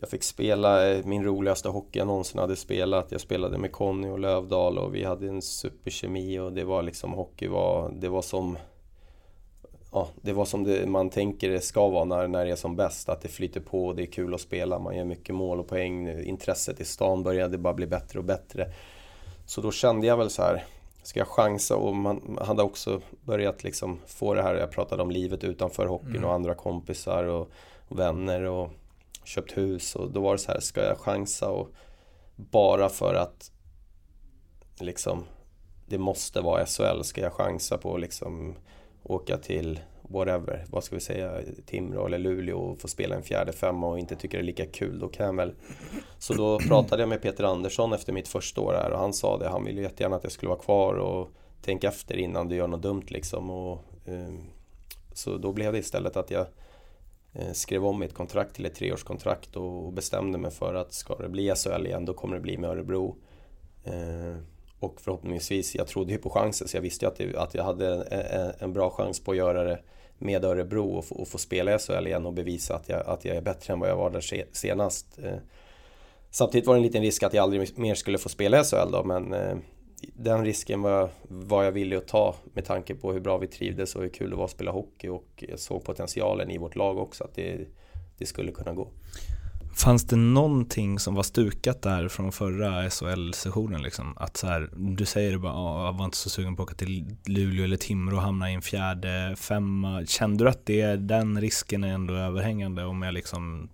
[0.02, 3.12] Jag fick spela eh, min roligaste hockey jag någonsin hade spelat.
[3.12, 7.14] Jag spelade med Conny och Lövdal och vi hade en superkemi och det var liksom
[7.14, 8.58] hockey var, det var som
[9.92, 12.76] ja, det var som det, man tänker det ska vara när, när det är som
[12.76, 13.10] bäst.
[13.10, 16.24] Att det flyter på, det är kul att spela, man gör mycket mål och poäng.
[16.24, 18.72] Intresset i stan började bara bli bättre och bättre.
[19.46, 20.64] Så då kände jag väl så här,
[21.04, 21.76] ska jag chansa?
[21.76, 26.16] Och man hade också börjat liksom få det här, jag pratade om livet utanför hockeyn
[26.16, 26.24] mm.
[26.24, 27.50] och andra kompisar och,
[27.88, 28.70] och, vänner och
[29.24, 29.96] köpt hus.
[29.96, 31.50] Och då var det så här, ska jag chansa?
[31.50, 31.70] Och
[32.36, 33.52] bara för att
[34.80, 35.26] liksom
[35.88, 38.56] det måste vara SHL, ska jag chansa på liksom
[39.08, 39.80] åka till
[40.10, 44.00] whatever, vad ska vi säga, Timrå eller Luleå och få spela en fjärde femma och
[44.00, 45.54] inte tycker det är lika kul, då kan jag väl...
[46.18, 49.38] Så då pratade jag med Peter Andersson efter mitt första år här och han sa
[49.38, 51.30] det, han ville jättegärna att jag skulle vara kvar och
[51.62, 53.50] tänka efter innan du gör något dumt liksom.
[53.50, 54.44] Och, um,
[55.14, 56.48] så då blev det istället att jag
[57.40, 61.30] uh, skrev om mitt kontrakt till ett treårskontrakt och, bestämde mig för att ska det
[61.30, 63.16] bli SHL igen, då kommer det bli med Örebro.
[63.88, 64.38] Uh,
[64.80, 67.64] och förhoppningsvis, jag trodde ju på chansen så jag visste ju att, det, att jag
[67.64, 69.80] hade en, en, bra chans på att göra det
[70.18, 73.26] med Örebro och få, och få spela i SHL igen och bevisa att jag, att
[73.26, 75.20] jag är bättre än vad jag var där senast.
[75.24, 75.38] Eh,
[76.32, 78.92] samtidigt var det en liten risk att jag aldrig mer skulle få spela i SHL
[78.92, 79.58] då men eh,
[80.02, 83.96] den risken var, var jag villig att ta med tanke på hur bra vi trivdes
[83.96, 86.98] och hur kul det var att spela hockey och jag såg potentialen i vårt lag
[86.98, 87.68] också att det,
[88.18, 88.88] det skulle kunna gå.
[89.78, 93.82] Fanns det någonting som var stukat där från förra SHL-sessionen?
[93.82, 94.14] Liksom?
[94.18, 96.76] Att så här, du säger det bara, jag var inte så sugen på att åka
[96.76, 100.06] till Luleå eller Timrå och hamna i en fjärde femma.
[100.06, 103.70] Kände du att det, den risken är ändå överhängande om jag liksom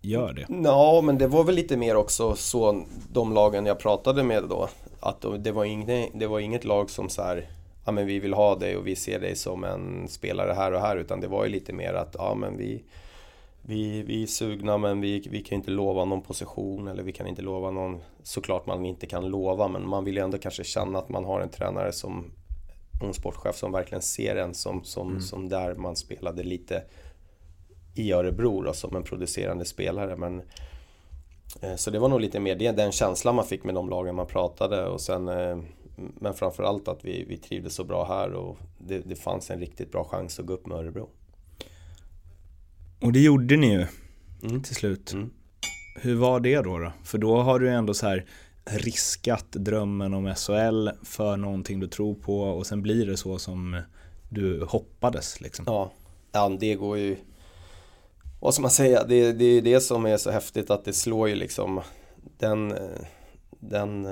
[0.00, 0.46] gör det?
[0.64, 4.68] Ja, men det var väl lite mer också så de lagen jag pratade med då.
[5.00, 7.46] Att det var inget, det var inget lag som så här,
[7.84, 10.80] ja men vi vill ha dig och vi ser dig som en spelare här och
[10.80, 10.96] här.
[10.96, 12.82] Utan det var ju lite mer att, ja men vi
[13.68, 17.26] vi, vi är sugna men vi, vi kan inte lova någon position eller vi kan
[17.26, 18.00] inte lova någon.
[18.22, 21.40] Såklart man inte kan lova men man vill ju ändå kanske känna att man har
[21.40, 22.32] en tränare som
[23.02, 25.20] En sportchef som verkligen ser en som, som, mm.
[25.20, 26.82] som där man spelade lite
[27.94, 30.16] I Örebro då, som en producerande spelare.
[30.16, 30.42] Men
[31.62, 34.14] eh, Så det var nog lite mer det, den känslan man fick med de lagen
[34.14, 35.58] man pratade och sen eh,
[35.96, 39.92] Men framförallt att vi, vi trivdes så bra här och det, det fanns en riktigt
[39.92, 41.08] bra chans att gå upp med Örebro
[43.00, 43.86] och det gjorde ni ju
[44.42, 44.62] mm.
[44.62, 45.12] till slut.
[45.12, 45.30] Mm.
[45.96, 46.92] Hur var det då, då?
[47.04, 48.24] För då har du ändå så här
[48.64, 53.82] riskat drömmen om SHL för någonting du tror på och sen blir det så som
[54.28, 55.64] du hoppades liksom.
[55.68, 55.92] Ja,
[56.32, 57.16] ja det går ju...
[58.40, 59.04] Vad ska man säga?
[59.04, 61.80] Det, det är det som är så häftigt att det slår ju liksom
[62.38, 62.74] den,
[63.50, 64.08] den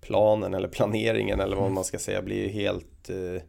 [0.00, 1.74] planen eller planeringen eller vad mm.
[1.74, 3.42] man ska säga blir ju helt eh,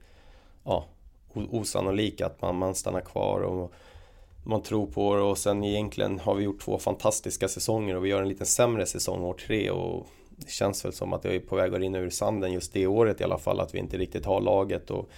[0.64, 0.86] ja,
[1.34, 3.74] osannolik att man, man stannar kvar och
[4.48, 5.22] man tror på det.
[5.22, 8.86] Och sen egentligen har vi gjort två fantastiska säsonger och vi gör en lite sämre
[8.86, 9.70] säsong år tre.
[9.70, 12.74] Och det känns väl som att jag är på väg att rinna ur sanden just
[12.74, 14.92] det året i alla fall att vi inte riktigt har laget.
[14.92, 15.10] Och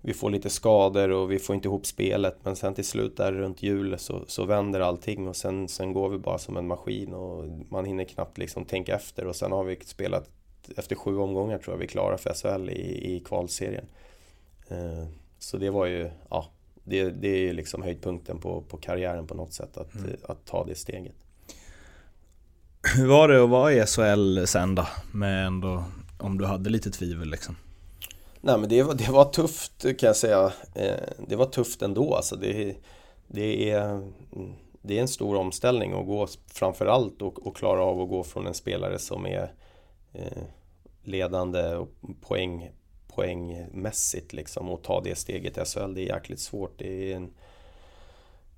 [0.00, 2.36] vi får lite skador och vi får inte ihop spelet.
[2.42, 6.08] Men sen till slut där runt jul så, så vänder allting och sen, sen går
[6.08, 9.26] vi bara som en maskin och man hinner knappt liksom tänka efter.
[9.26, 10.30] Och sen har vi spelat
[10.76, 13.86] efter sju omgångar tror jag vi är klara för SHL i, i kvalserien.
[14.68, 15.06] Eh,
[15.38, 16.50] så det var ju, ja,
[16.88, 20.16] det, det är liksom höjdpunkten på, på karriären på något sätt, att, mm.
[20.22, 21.16] att ta det steget.
[22.96, 24.86] Hur var det att vara i SHL sen då?
[25.12, 25.84] Med ändå,
[26.18, 27.56] om du hade lite tvivel liksom?
[28.40, 30.52] Nej men det var, det var tufft kan jag säga.
[30.74, 32.36] Eh, det var tufft ändå alltså.
[32.36, 32.76] Det,
[33.26, 34.12] det, är,
[34.82, 38.46] det är en stor omställning att gå framförallt och, och klara av att gå från
[38.46, 39.52] en spelare som är
[40.12, 40.42] eh,
[41.02, 41.88] ledande och
[42.20, 42.70] poäng,
[43.18, 45.94] poängmässigt liksom och ta det steget i SHL.
[45.94, 46.78] Det är jäkligt svårt.
[46.78, 47.30] Det är en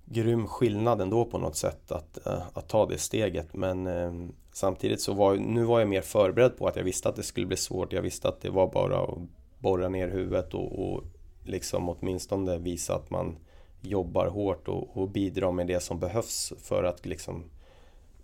[0.04, 3.54] grym skillnad ändå på något sätt att, eh, att ta det steget.
[3.54, 7.16] Men ehm, samtidigt så var nu var jag mer förberedd på att jag visste att
[7.16, 7.92] det skulle bli svårt.
[7.92, 9.18] Jag visste att det var bara att
[9.58, 11.02] borra ner huvudet och, och
[11.44, 13.36] liksom åtminstone visa att man
[13.80, 17.44] jobbar hårt och, och bidrar med det som behövs för att liksom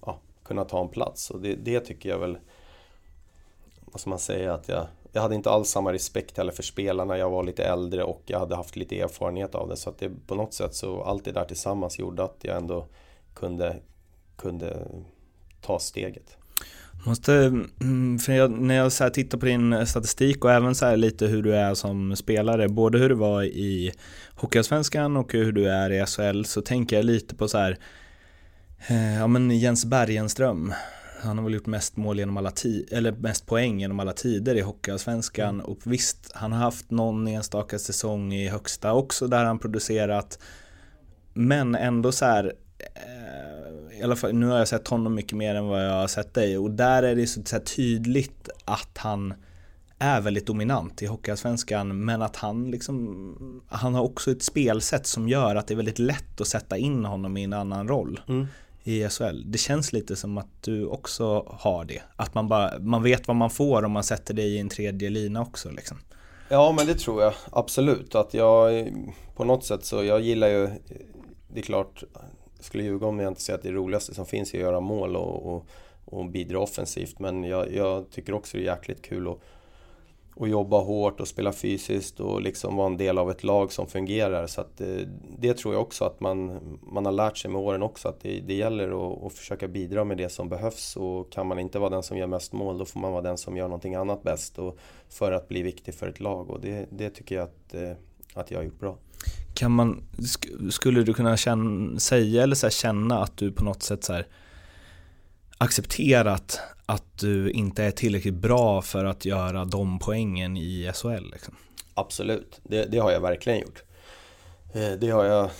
[0.07, 1.31] ja, kunna ta en plats.
[1.31, 2.39] Och det, det tycker jag väl,
[3.85, 4.87] vad ska man säga, att jag
[5.17, 7.19] jag hade inte alls samma respekt heller för spelarna.
[7.19, 9.77] Jag var lite äldre och jag hade haft lite erfarenhet av det.
[9.77, 12.87] Så att det på något sätt så allt det där tillsammans gjorde att jag ändå
[13.35, 13.77] kunde,
[14.37, 14.89] kunde
[15.61, 16.37] ta steget.
[17.07, 17.35] Måste,
[17.81, 21.27] mm, för jag, när jag så tittar på din eh, statistik och även så lite
[21.27, 23.93] hur du är som spelare, både hur du var i
[24.35, 27.79] Hockeyallsvenskan och hur du är i SHL, så tänker jag lite på så här,
[28.89, 30.73] eh, ja men Jens Bergenström
[31.19, 34.55] han har väl gjort mest mål genom alla ti- eller mest poäng genom alla tider
[34.55, 35.55] i Hockeyallsvenskan.
[35.55, 35.67] Mm.
[35.67, 40.39] och visst, han har haft någon enstaka säsong i högsta också där han producerat.
[41.35, 45.55] Men ändå så här eh, i alla fall, nu har jag sett honom mycket mer
[45.55, 46.59] än vad jag har sett dig.
[46.59, 49.35] Och där är det så, så tydligt att han
[49.99, 52.05] är väldigt dominant i Hockeyallsvenskan.
[52.05, 55.99] Men att han liksom Han har också ett spelsätt som gör att det är väldigt
[55.99, 58.21] lätt att sätta in honom i en annan roll.
[58.29, 58.47] Mm
[58.87, 59.43] i SHL.
[59.45, 62.03] Det känns lite som att du också har det.
[62.17, 65.11] Att man bara, man vet vad man får om man sätter dig i en tredje
[65.11, 65.99] lina också liksom.
[66.49, 68.89] Ja men det tror jag absolut att jag
[69.37, 70.69] på något sätt så jag gillar ju
[71.49, 72.05] Det är klart
[72.57, 74.81] Jag skulle ljuga om jag inte säger att det roligaste som finns är att göra
[74.81, 75.67] mål och, och,
[76.05, 79.41] och bidra offensivt men jag, jag tycker också det är jäkligt kul att
[80.37, 83.87] och jobba hårt och spela fysiskt och liksom vara en del av ett lag som
[83.87, 84.47] fungerar.
[84.47, 85.09] Så att det,
[85.39, 86.61] det tror jag också att man,
[86.93, 90.05] man har lärt sig med åren också att det, det gäller att, att, försöka bidra
[90.05, 92.85] med det som behövs och kan man inte vara den som gör mest mål då
[92.85, 94.79] får man vara den som gör någonting annat bäst och
[95.09, 97.93] för att bli viktig för ett lag och det, det tycker jag att, eh,
[98.35, 98.97] att jag har gjort bra.
[99.55, 100.03] Kan man,
[100.71, 104.27] skulle du kunna känna, säga eller så känna att du på något sätt så här,
[105.59, 111.31] accepterat att du inte är tillräckligt bra för att göra de poängen i SHL?
[111.33, 111.55] Liksom?
[111.95, 113.83] Absolut, det, det, har jag verkligen gjort.
[114.73, 115.51] Eh, det har, jag,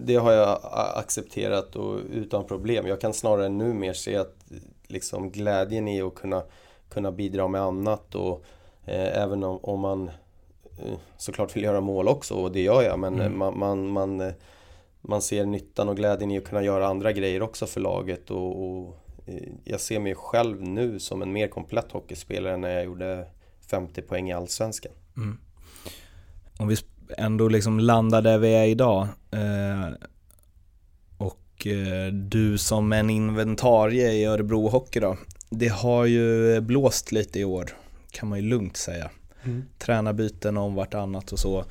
[0.00, 0.58] det har jag
[0.94, 2.86] accepterat och utan problem.
[2.86, 4.36] Jag kan snarare nu mer se att
[4.86, 6.42] liksom glädjen i att kunna,
[6.88, 8.44] kunna bidra med annat och
[8.84, 10.08] eh, även om, om man
[10.78, 13.38] eh, såklart vill göra mål också och det gör jag men mm.
[13.38, 14.32] man, man, man, eh,
[15.00, 18.64] man, ser nyttan och glädjen i att kunna göra andra grejer också för laget och,
[18.64, 19.01] och Eh,
[19.64, 23.26] jag ser mig själv nu som en mer komplett hockeyspelare än när jag gjorde
[23.70, 24.92] 50 poäng i Allsvenskan.
[25.16, 25.38] Mm.
[26.58, 26.76] Om vi
[27.18, 29.88] ändå liksom landar där vi är idag eh,
[31.18, 35.16] och eh, du som en inventarie i Örebro Hockey då.
[35.50, 37.70] Det har ju blåst lite i år
[38.12, 39.10] kan man ju lugnt säga.
[39.44, 39.64] Mm.
[39.78, 41.64] Tränarbyten om vartannat och så.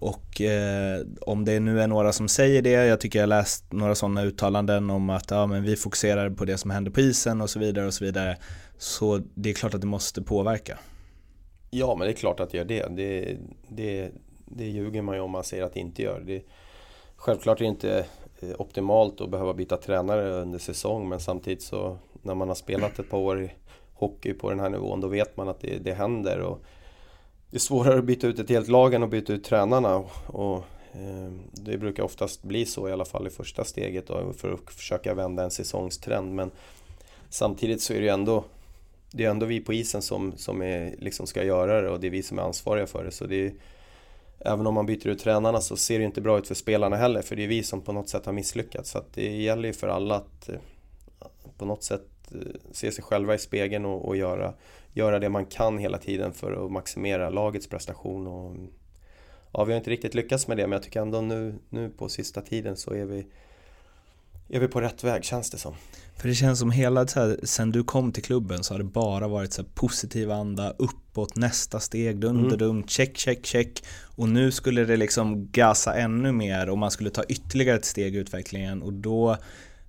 [0.00, 3.94] Och eh, om det nu är några som säger det, jag tycker jag läst några
[3.94, 7.50] sådana uttalanden om att ja, men vi fokuserar på det som händer på isen och
[7.50, 8.36] så vidare och så vidare.
[8.78, 10.78] Så det är klart att det måste påverka.
[11.70, 12.86] Ja, men det är klart att det gör det.
[12.96, 13.36] Det,
[13.68, 14.10] det,
[14.44, 16.20] det ljuger man ju om man säger att det inte gör.
[16.26, 16.42] Det,
[17.16, 18.06] självklart är det inte
[18.40, 22.98] eh, optimalt att behöva byta tränare under säsong, men samtidigt så när man har spelat
[22.98, 23.50] ett par år i
[23.94, 26.40] hockey på den här nivån, då vet man att det, det händer.
[26.40, 26.64] Och,
[27.50, 29.96] det är svårare att byta ut ett helt lag än att byta ut tränarna.
[30.26, 30.56] Och,
[30.92, 34.74] eh, det brukar oftast bli så i alla fall i första steget då, för att
[34.74, 36.34] försöka vända en säsongstrend.
[36.34, 36.50] Men
[37.28, 38.44] samtidigt så är det ju ändå,
[39.10, 42.06] det är ändå vi på isen som, som är, liksom ska göra det och det
[42.06, 43.10] är vi som är ansvariga för det.
[43.10, 43.52] Så det är,
[44.38, 47.22] även om man byter ut tränarna så ser det inte bra ut för spelarna heller
[47.22, 48.90] för det är vi som på något sätt har misslyckats.
[48.90, 50.54] Så att det gäller ju för alla att eh,
[51.58, 52.40] på något sätt eh,
[52.72, 54.54] se sig själva i spegeln och, och göra
[54.92, 58.26] göra det man kan hela tiden för att maximera lagets prestation.
[58.26, 58.56] Och,
[59.52, 62.08] ja, vi har inte riktigt lyckats med det men jag tycker ändå nu, nu på
[62.08, 63.26] sista tiden så är vi,
[64.48, 65.74] är vi på rätt väg känns det som.
[66.16, 68.84] För det känns som hela, så här, sen du kom till klubben så har det
[68.84, 72.86] bara varit så här, positiv anda, uppåt, nästa steg, dunderdum, mm.
[72.86, 73.84] check, check, check.
[74.16, 78.16] Och nu skulle det liksom gasa ännu mer och man skulle ta ytterligare ett steg
[78.16, 79.36] i utvecklingen och då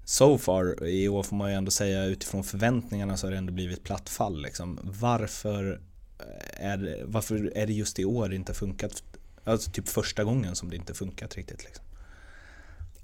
[0.06, 3.54] so far i år får man ju ändå säga utifrån förväntningarna så har det ändå
[3.54, 4.80] blivit platt fall liksom.
[4.84, 5.82] Varför
[6.20, 9.04] eh, är det, varför är det just i år det inte funkat?
[9.44, 11.86] Alltså typ första gången som det inte funkat riktigt liksom.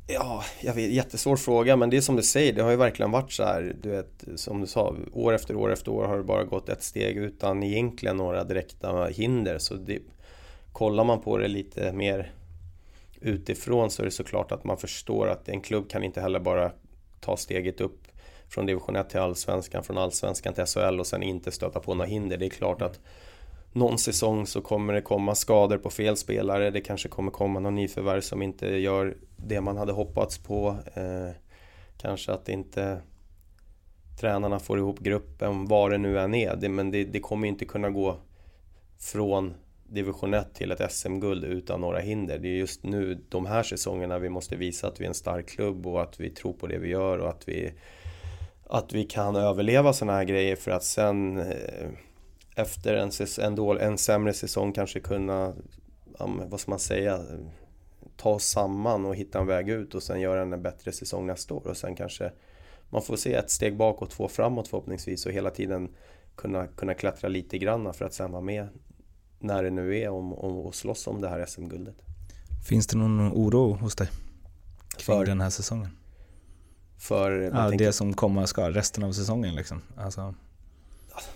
[0.09, 3.11] Ja, jag vet, jättesvår fråga men det är som du säger, det har ju verkligen
[3.11, 6.23] varit så här, du vet, som du sa, år efter år efter år har det
[6.23, 9.57] bara gått ett steg utan egentligen några direkta hinder.
[9.57, 9.99] Så det,
[10.71, 12.31] kollar man på det lite mer
[13.21, 16.71] utifrån så är det såklart att man förstår att en klubb kan inte heller bara
[17.27, 18.07] ta steget upp
[18.49, 22.09] från division 1 till allsvenskan, från allsvenskan till SHL och sen inte stöta på några
[22.09, 22.37] hinder.
[22.37, 22.99] Det är klart att
[23.71, 26.71] någon säsong så kommer det komma skador på fel spelare.
[26.71, 30.75] Det kanske kommer komma någon nyförvärv som inte gör det man hade hoppats på.
[30.93, 31.29] Eh,
[31.97, 33.01] kanske att inte
[34.19, 36.55] tränarna får ihop gruppen, vad det nu än är.
[36.55, 38.17] Det, men det, det kommer inte kunna gå
[38.99, 39.53] från
[39.89, 42.37] division 1 till ett SM-guld utan några hinder.
[42.37, 45.49] Det är just nu, de här säsongerna, vi måste visa att vi är en stark
[45.49, 47.73] klubb och att vi tror på det vi gör och att vi,
[48.69, 51.89] att vi kan överleva sådana här grejer för att sen eh,
[52.55, 53.11] efter en,
[53.41, 55.53] en, dålig, en sämre säsong kanske kunna,
[56.47, 57.19] vad ska man säga,
[58.17, 61.53] ta oss samman och hitta en väg ut och sen göra en bättre säsong nästa
[61.53, 62.31] år och sen kanske
[62.89, 65.95] man får se ett steg bakåt, två framåt förhoppningsvis och hela tiden
[66.35, 68.67] kunna, kunna klättra lite grann för att sen vara med
[69.39, 71.95] när det nu är om, om att slåss om det här SM-guldet.
[72.67, 74.07] Finns det någon oro hos dig
[74.97, 75.25] kring För?
[75.25, 75.89] den här säsongen?
[76.97, 79.81] För Ja, tänker- det som komma ska, resten av säsongen liksom.
[79.97, 80.33] Alltså,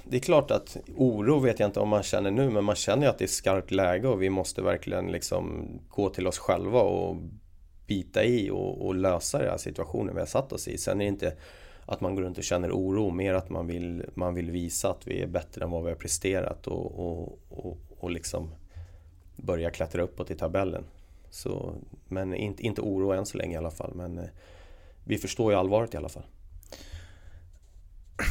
[0.03, 3.03] det är klart att oro vet jag inte om man känner nu men man känner
[3.03, 6.79] ju att det är skarpt läge och vi måste verkligen liksom gå till oss själva
[6.81, 7.17] och
[7.87, 10.77] bita i och, och lösa den här situationen vi har satt oss i.
[10.77, 11.33] Sen är det inte
[11.85, 15.07] att man går runt och känner oro, mer att man vill, man vill visa att
[15.07, 18.51] vi är bättre än vad vi har presterat och, och, och, och liksom
[19.35, 20.83] börja klättra uppåt i tabellen.
[21.29, 21.75] Så,
[22.07, 23.93] men inte, inte oro än så länge i alla fall.
[23.95, 24.25] Men eh,
[25.03, 26.23] vi förstår ju allvaret i alla fall.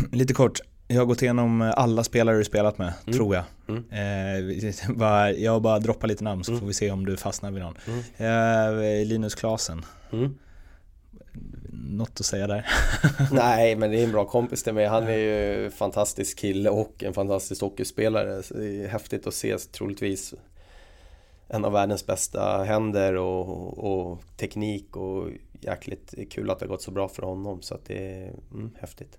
[0.12, 0.58] lite kort,
[0.88, 3.16] jag har gått igenom alla spelare du spelat med, Mm.
[3.18, 3.44] tror jag.
[3.68, 3.84] Mm.
[3.90, 6.60] Eh, bara, jag bara droppar lite namn så Mm.
[6.60, 7.74] får vi se om du fastnar vid någon.
[8.18, 9.00] Mm.
[9.00, 9.84] Eh, Linus Klasen.
[11.72, 12.66] Något att säga där?
[13.32, 14.86] Nej, men det är en bra kompis till mig.
[14.86, 18.42] Han är ju en fantastisk kille och en fantastisk hockeyspelare.
[18.42, 20.34] Så det är häftigt att se, troligtvis
[21.48, 25.28] en av världens bästa händer och, och teknik och
[25.60, 27.62] jäkligt kul att det har gått så bra för honom.
[27.62, 29.18] Så att det är mm, häftigt.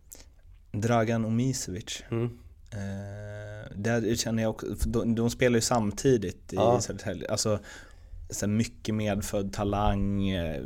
[0.71, 2.03] Dragan Omisevic.
[2.11, 2.39] Mm.
[2.71, 6.81] Eh, där känner jag också, de, de spelar ju samtidigt i Ja.
[6.81, 7.31] Södertälje.
[7.31, 7.59] Alltså,
[8.31, 10.61] så här mycket medfödd talang, eh,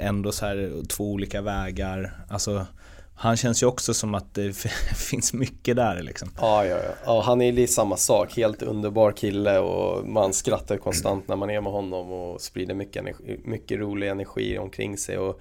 [0.00, 2.24] ändå så här två olika vägar.
[2.28, 2.66] Alltså,
[3.16, 4.56] han känns ju också som att det
[5.10, 6.28] finns mycket där liksom.
[6.40, 6.90] Ja, ja, ja.
[7.04, 8.36] ja, han är lite samma sak.
[8.36, 12.96] Helt underbar kille och man skrattar konstant när man är med honom och sprider mycket,
[12.96, 15.18] energi, mycket rolig energi omkring sig.
[15.18, 15.40] Och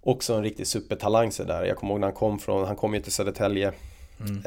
[0.00, 1.64] också en riktig supertalang så där.
[1.64, 3.72] Jag kommer ihåg när han kom från, han kom ju till Södertälje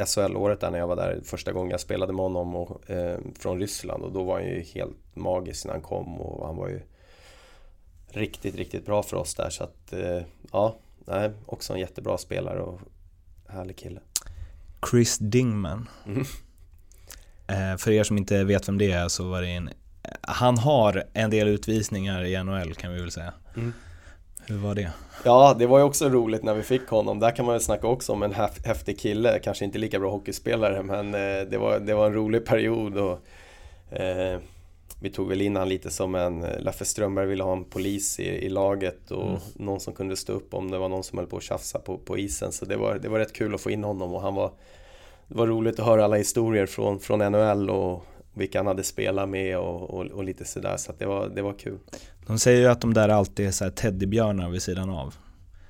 [0.06, 3.60] SHL-året där när jag var där första gången jag spelade med honom och, eh, från
[3.60, 6.82] Ryssland och då var han ju helt magisk när han kom och han var ju
[8.08, 10.22] riktigt, riktigt bra för oss där så att eh,
[10.52, 12.80] ja, nej, också en jättebra spelare och
[13.48, 14.00] härlig kille.
[14.92, 15.90] Chris Dingman.
[16.06, 16.24] Mm.
[17.48, 19.70] Eh, för er som inte vet vem det är så var det en
[20.22, 23.34] han har en del utvisningar i NHL kan vi väl säga.
[23.56, 23.74] Mm.
[24.48, 24.92] Hur var det?
[25.24, 27.20] Ja, det var ju också roligt när vi fick honom.
[27.20, 29.40] Där kan man väl snacka också om en häf- häftig kille.
[29.40, 32.98] Kanske inte lika bra hockeyspelare, men eh, det, var, det var en rolig period.
[32.98, 33.20] Och,
[34.00, 34.40] eh,
[35.00, 36.44] vi tog väl in han lite som en...
[36.44, 40.34] eh, Leffe Strömberg ville ha en polis i, i laget och någon som kunde stå
[40.34, 42.52] upp om det var någon som höll på att tjafsa på, på isen.
[42.52, 44.52] Så det var, det var rätt kul att få in honom och han var...
[45.28, 49.30] Det var roligt att höra alla historier från, från NHL och vilka han hade spelat
[49.30, 50.78] med och, och, och lite sådär.
[50.78, 51.78] Så det, var, det var kul.
[52.28, 55.16] De säger ju att de där alltid är så här teddybjörnar vid sidan av.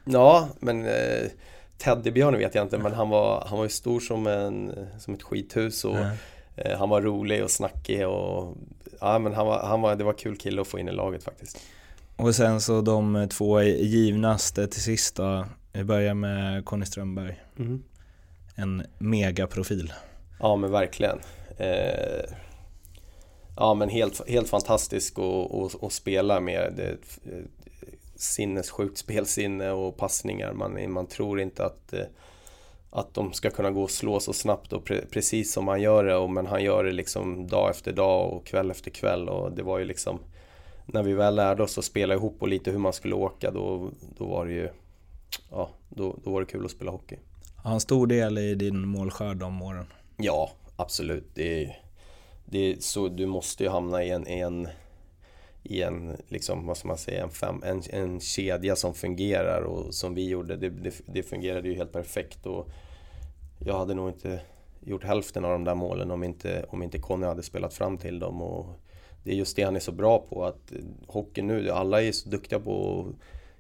[0.06, 1.30] Ja, men eh,
[1.78, 5.24] Teddybjörn vet jag inte, men han var, han var ju stor som, en, som ett
[5.24, 5.98] skithus och
[6.56, 8.58] eh, han var rolig och snackig och
[9.00, 11.24] ja, men han var, han var, det var kul kille att få in i laget
[11.24, 11.60] faktiskt.
[12.16, 15.46] Och sen så de två givnaste till sist då.
[15.74, 17.40] Vi börjar med Conny Strömberg.
[18.56, 19.94] En megaprofil.
[20.40, 21.20] Ja, men verkligen.
[21.58, 22.24] Eh,
[23.58, 26.74] ja, men helt, helt fantastisk att- spela med.
[26.78, 26.98] Det,
[28.16, 30.54] sinnessjukt spelsinne och passningar.
[30.54, 32.06] Man, man tror inte att, eh,
[32.90, 36.04] att de ska kunna gå och slå så snabbt och pre, precis som han gör
[36.04, 36.16] det.
[36.16, 39.30] Och, men han gör det liksom dag efter dag och kväll efter kväll.
[39.30, 40.20] Och det var ju liksom
[40.86, 43.90] när vi väl lärde oss att spela ihop och lite hur man skulle åka då,
[44.18, 44.70] då var det ju
[45.52, 47.16] Ja, då, då var det kul att spela hockey.
[47.56, 49.86] Har en stor del i din målskörd de åren?
[50.18, 51.28] Ja, absolut.
[51.34, 51.80] Det är,
[52.46, 54.68] det är så, du måste ju hamna i en, i en,
[55.64, 59.94] i en liksom, vad ska man säga, en, fem, en, en kedja som fungerar och
[59.94, 62.70] som vi gjorde, det, det, det fungerade ju helt perfekt och
[63.60, 64.40] jag hade nog inte
[64.86, 68.20] gjort hälften av de där målen om inte, om inte Conny hade spelat fram till
[68.20, 68.66] dem och
[69.24, 70.74] det är just det han är så bra på att
[71.08, 73.16] hockey nu, alla är så duktiga på att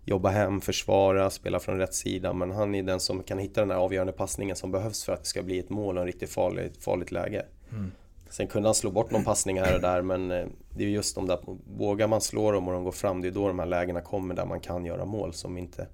[0.08, 3.72] jobba hem, försvara, spela från rätt sida men han är den som kan hitta den
[3.72, 6.30] här avgörande passningen som behövs för att det ska bli ett mål och en riktigt
[6.30, 7.46] farligt, farligt läge.
[7.72, 7.92] Mm.
[8.30, 11.16] Sen kunde han slå bort någon passning här och där men eh, det är just
[11.16, 11.40] de där,
[11.78, 14.36] vågar man slå dem och de går fram, det är då de här lägena kommer
[14.36, 15.88] där man kan göra mål som inte,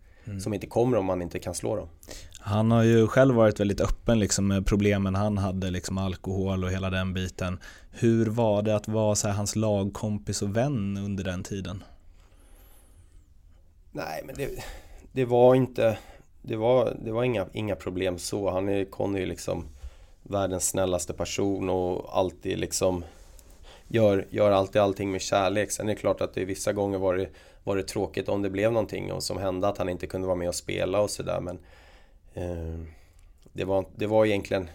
[0.43, 1.87] som inte kommer om man inte kan slå dem.
[2.39, 6.71] Han har ju själv varit väldigt öppen liksom med problemen han hade, liksom alkohol och
[6.71, 7.59] hela den biten.
[7.91, 11.83] Hur var det att vara här, hans lagkompis och vän under den tiden?
[13.91, 14.49] Nej, men det,
[15.11, 15.97] det var inte...
[16.43, 18.51] Det var, det var inga, inga problem så.
[18.51, 19.65] Han är, Conny liksom
[20.23, 23.03] världens snällaste person och alltid liksom
[23.87, 25.71] gör, gör alltid allting med kärlek.
[25.71, 27.29] Sen är det klart att det vissa gånger var det,
[27.63, 30.37] var det tråkigt om det blev någonting och som hände att han inte kunde vara
[30.37, 31.59] med och spela och sådär men
[32.33, 32.85] eh,
[33.53, 34.69] det, var, det var egentligen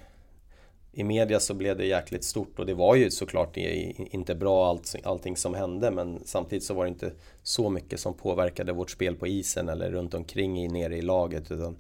[0.92, 4.94] i media så blev det jäkligt stort och det var ju såklart inte bra allt,
[5.04, 9.16] allting som hände men samtidigt så var det inte så mycket som påverkade vårt spel
[9.16, 11.76] på isen eller runt omkring i, nere i laget utan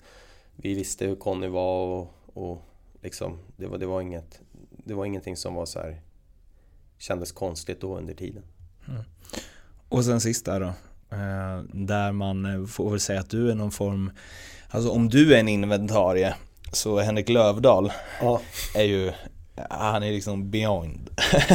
[0.56, 2.62] vi visste hur Conny var och, och
[3.06, 4.40] liksom det var, det, var inget,
[4.84, 6.00] det var ingenting som var så här
[6.98, 8.42] kändes konstigt då under tiden.
[9.88, 10.72] Och sen sist där då,
[11.10, 14.10] Eh, där man eh, får väl säga att du är någon form,
[14.68, 16.34] alltså om du är en inventarie
[16.72, 18.40] så Henrik Lövdahl Ja,
[18.74, 19.12] är ju,
[19.70, 21.10] han är liksom beyond.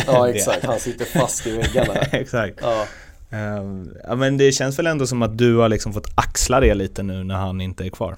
[0.07, 0.65] ja exakt.
[0.65, 1.93] Han sitter fast i väggarna.
[2.11, 2.59] Exakt.
[2.61, 2.85] Ja.
[3.29, 3.63] Eh,
[4.07, 7.03] Ja men det känns väl ändå som att du har liksom fått axla det lite
[7.03, 8.15] nu när han inte är kvar.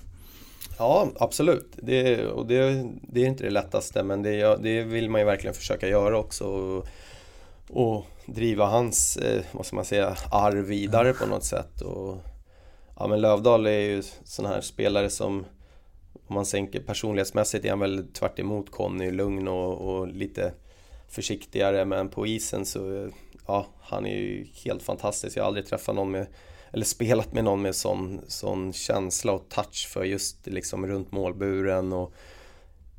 [0.84, 1.72] Ja, absolut.
[1.76, 5.54] Det, och det, det är inte det lättaste men det, det vill man ju verkligen
[5.54, 6.46] försöka göra också.
[6.46, 6.88] Och,
[7.70, 11.82] och driva hans, eh, vad ska man säga, arv vidare på något sätt.
[11.82, 12.18] Och,
[13.00, 15.46] ja men Lövdahl är ju sån här spelare som
[16.28, 20.54] om man tänker personlighetsmässigt är han väl tvärt emot Conny, lugn och, och lite
[21.10, 23.12] försiktigare men på isen så,
[23.48, 25.38] ja han är ju helt fantastisk.
[25.38, 26.28] Jag har aldrig träffat någon med
[26.74, 31.94] eller spelat med någon med sån, sån känsla och touch för just liksom runt målburen
[31.94, 32.14] och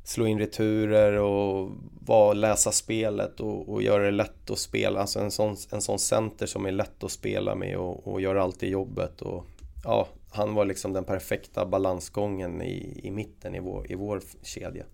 [0.03, 4.99] slå in returer och var, läsa spelet och, och göra det lätt att spela.
[4.99, 8.35] Alltså en sån, en sån center som är lätt att spela med och, och gör
[8.35, 9.21] alltid jobbet.
[9.21, 9.45] Och,
[9.83, 14.85] ja, han var liksom den perfekta balansgången i, i mitten i vår, i vår kedja.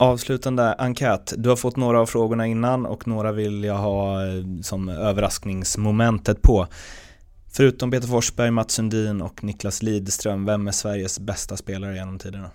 [0.00, 1.32] Avslutande enkät.
[1.36, 6.42] Du har fått några av frågorna innan och några vill jag ha eh, som överraskningsmomentet
[6.42, 6.66] på.
[7.52, 12.50] Förutom Peter Forsberg, Mats Sundin och Niklas Lidström, vem är Sveriges bästa spelare genom tiderna?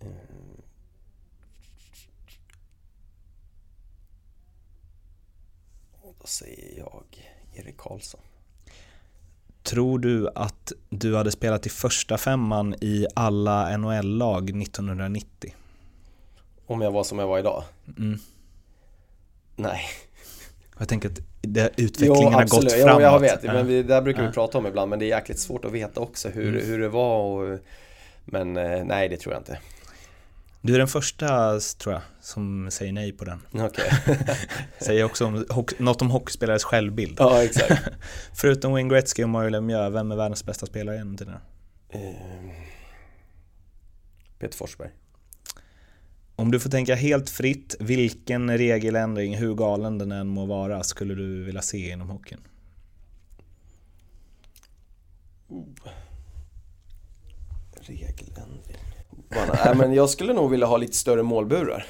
[0.00, 0.06] Eh.
[6.20, 7.04] Då säger jag
[7.54, 8.20] Erik Karlsson.
[9.68, 15.54] Tror du att du hade spelat i första femman i alla NHL-lag 1990?
[16.66, 17.62] Om jag var som jag var idag?
[17.98, 18.18] Mm.
[19.56, 19.80] Nej.
[20.78, 23.02] Jag tänker att det, utvecklingen har gått Jo, framåt.
[23.02, 23.44] jag vet.
[23.44, 23.52] Ja.
[23.52, 24.90] Men vi, det där brukar vi prata om ibland.
[24.90, 26.66] Men det är jäkligt svårt att veta också hur, Mm.
[26.66, 27.18] hur det var.
[27.22, 27.58] Och,
[28.24, 29.58] men eh, nej, det tror jag inte.
[30.60, 33.40] Du är den första, tror jag, som säger nej på den.
[33.52, 33.90] Okej.
[34.80, 35.44] Säger också om,
[35.78, 37.16] något om hockeyspelares självbild.
[37.18, 37.88] ja, exakt.
[38.34, 41.40] Förutom Wayne Gretzky och Mario Lemieux, vem är världens bästa spelare genom tiderna?
[41.88, 42.00] Eh,
[44.38, 44.90] Peter Forsberg.
[46.36, 51.14] Om du får tänka helt fritt, vilken regeländring, hur galen den än må vara, skulle
[51.14, 52.40] du vilja se inom hockeyn?
[57.80, 58.97] Regeländring.
[59.28, 61.86] Bara, nej, men jag skulle nog vilja ha lite större målburar.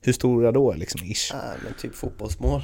[0.00, 1.32] Hur stora då, liksom, ish?
[1.34, 2.62] Nej, men typ fotbollsmål.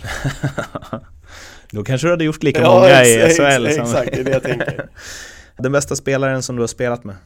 [1.71, 3.79] Då kanske du hade gjort lika många i SHL ex-.
[3.79, 4.89] Exakt, det är det jag tänker.
[5.59, 7.17] Den bästa spelaren som du har spelat med?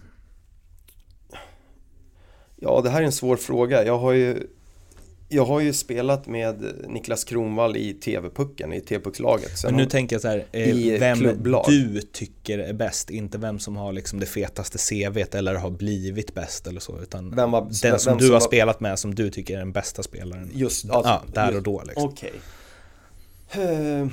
[2.56, 3.84] Ja, det här är en svår fråga.
[3.84, 4.46] Jag har ju,
[5.28, 9.64] jag har ju spelat med Niklas Kronwall i TV-pucken, i TV-puckslaget.
[9.64, 11.64] Men nu har- tänker jag så här, eh, vem klubblag.
[11.68, 16.34] du tycker är bäst, inte vem som har liksom det fetaste CVt eller har blivit
[16.34, 18.98] bäst eller så, utan Vem var- den som vem du som har var- spelat med
[18.98, 20.50] som du tycker är den bästa spelaren.
[20.54, 22.04] Just, alltså, ja, där just- och då liksom.
[22.08, 22.32] Okej.
[23.50, 24.06] Eh,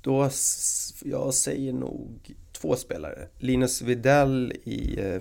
[0.00, 3.28] Då, s- jag säger nog två spelare.
[3.38, 5.20] Linus Widell i eh,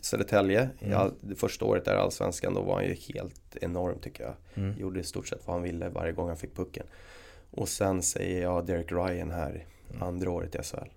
[0.00, 0.98] Södertälje, Mm.
[0.98, 4.34] all, det första året där i Allsvenskan, då var han ju helt enorm tycker jag.
[4.54, 4.78] Mm.
[4.78, 6.86] Gjorde i stort sett vad han ville varje gång han fick pucken.
[7.50, 10.02] Och sen säger jag Derek Ryan här, Mm.
[10.02, 10.88] andra året i SHL.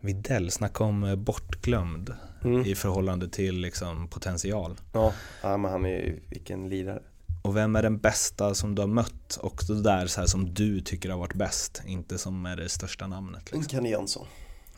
[0.00, 2.14] Videll, snacka om eh, bortglömd
[2.44, 2.64] Mm.
[2.66, 4.76] i förhållande till liksom potential.
[4.92, 5.12] Ja,
[5.42, 7.02] ja, men han är ju, vilken lirare.
[7.42, 9.36] Och vem är den bästa som du har mött?
[9.42, 12.68] Och det där så här som du tycker har varit bäst, inte som är det
[12.68, 13.52] största namnet.
[13.52, 13.68] Liksom.
[13.68, 14.26] Kenny Jönsson.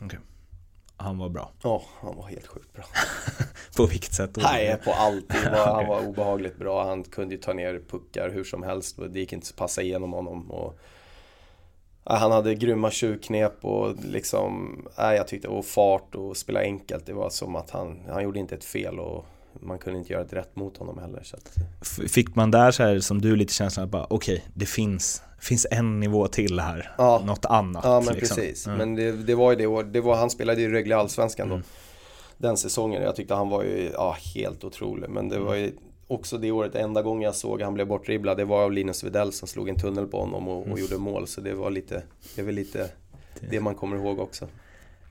[0.01, 0.19] Okej.
[1.03, 1.51] Han var bra.
[1.63, 2.83] Ja, han var helt sjukt bra.
[3.77, 4.37] På vilket sätt?
[4.37, 5.25] Nej, på allt.
[5.29, 6.87] Var, Han var obehagligt bra.
[6.87, 8.99] Han kunde ju ta ner puckar hur som helst.
[9.09, 10.51] Det gick inte att passa igenom honom.
[10.51, 10.79] Och,
[12.03, 17.05] ja, han hade grymma tjuvknep och liksom, ja, jag tyckte, och fart och spela enkelt.
[17.05, 19.25] Det var som att han, han gjorde inte ett fel och
[19.61, 21.23] man kunde inte göra ett rätt mot honom heller.
[21.23, 21.55] Så att,
[22.11, 25.67] Fick man där så här som du lite känslan att bara okej, det finns, finns
[25.71, 26.91] en nivå till här.
[26.97, 27.21] Ja.
[27.25, 27.83] Något annat.
[27.85, 28.37] ja, men liksom.
[28.37, 28.67] precis.
[28.67, 28.77] Mm.
[28.77, 31.55] Men det, det var ju det år, det var, han spelade ju Rögle Allsvenskan då.
[31.55, 31.65] Mm.
[32.37, 33.03] Den säsongen.
[33.03, 35.09] Jag tyckte han var ju, ja, helt otrolig.
[35.09, 35.71] Men det var ju
[36.07, 39.33] också det året, enda gången jag såg han blev bortdribblad, det var av Linus Widell
[39.33, 41.27] som slog en tunnel på honom och, och gjorde mål.
[41.27, 42.03] Så det var lite,
[42.35, 42.89] det är väl lite
[43.49, 44.47] det man kommer ihåg också.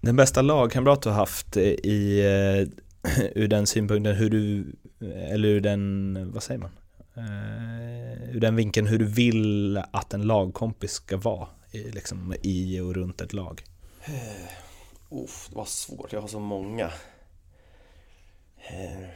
[0.01, 2.69] Den bästa lagkamrat du har haft i, eh,
[3.35, 4.65] ur den synpunkten hur du,
[5.31, 6.71] eller ur den, vad säger man?
[7.17, 12.81] Eh, ur den vinkeln hur du vill att en lagkompis ska vara i, liksom, i
[12.81, 13.63] och runt ett lag.
[15.11, 16.85] Uff, det var svårt, jag har så många.
[18.71, 19.07] Eh,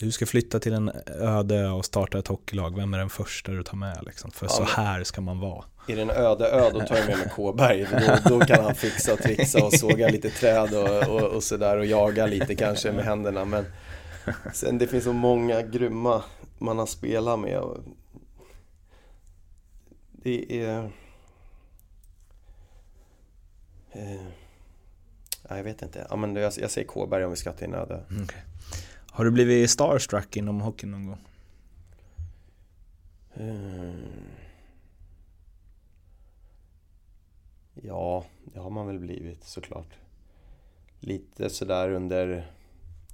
[0.00, 3.62] Du ska flytta till en öde och starta ett hockeylag, vem är den första du
[3.62, 4.30] tar med liksom?
[4.30, 5.64] För Ja, så här ska man vara.
[5.88, 7.86] Är det en öde ö, då tar jag med mig Kåberg.
[8.24, 11.78] Då, då kan han fixa och trixa och såga lite träd och, och, och sådär
[11.78, 13.44] och jaga lite kanske med händerna.
[13.44, 13.64] Men
[14.52, 16.22] sen det finns så många grymma
[16.58, 17.62] man har spelat med.
[20.12, 20.90] Det är...
[23.92, 24.26] Eh,
[25.48, 26.06] ja, jag vet inte.
[26.10, 28.04] Ja, men jag, jag säger Kåberg om vi ska till Nöde.
[28.10, 28.40] Okay.
[29.10, 31.24] Har du blivit starstruck inom hockeyn någon gång?
[33.34, 34.06] Mm.
[37.74, 39.94] Ja, det har man väl blivit såklart.
[41.00, 42.52] Lite sådär under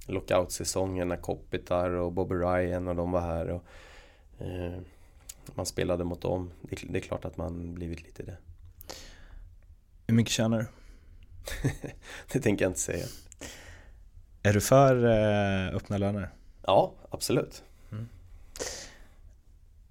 [0.05, 3.47] lockout-säsongen när Kopitar och Bobby Ryan och de var här.
[3.49, 3.63] Och,
[4.39, 4.81] eh,
[5.55, 6.51] man spelade mot dem.
[6.61, 8.37] Det, det, är klart att man blivit lite det.
[10.07, 10.67] Hur mycket tjänar du?
[12.33, 13.05] det tänker jag inte säga.
[14.43, 16.29] Är du för eh, öppna löner?
[16.65, 17.63] Ja, absolut.
[17.91, 18.09] Mm.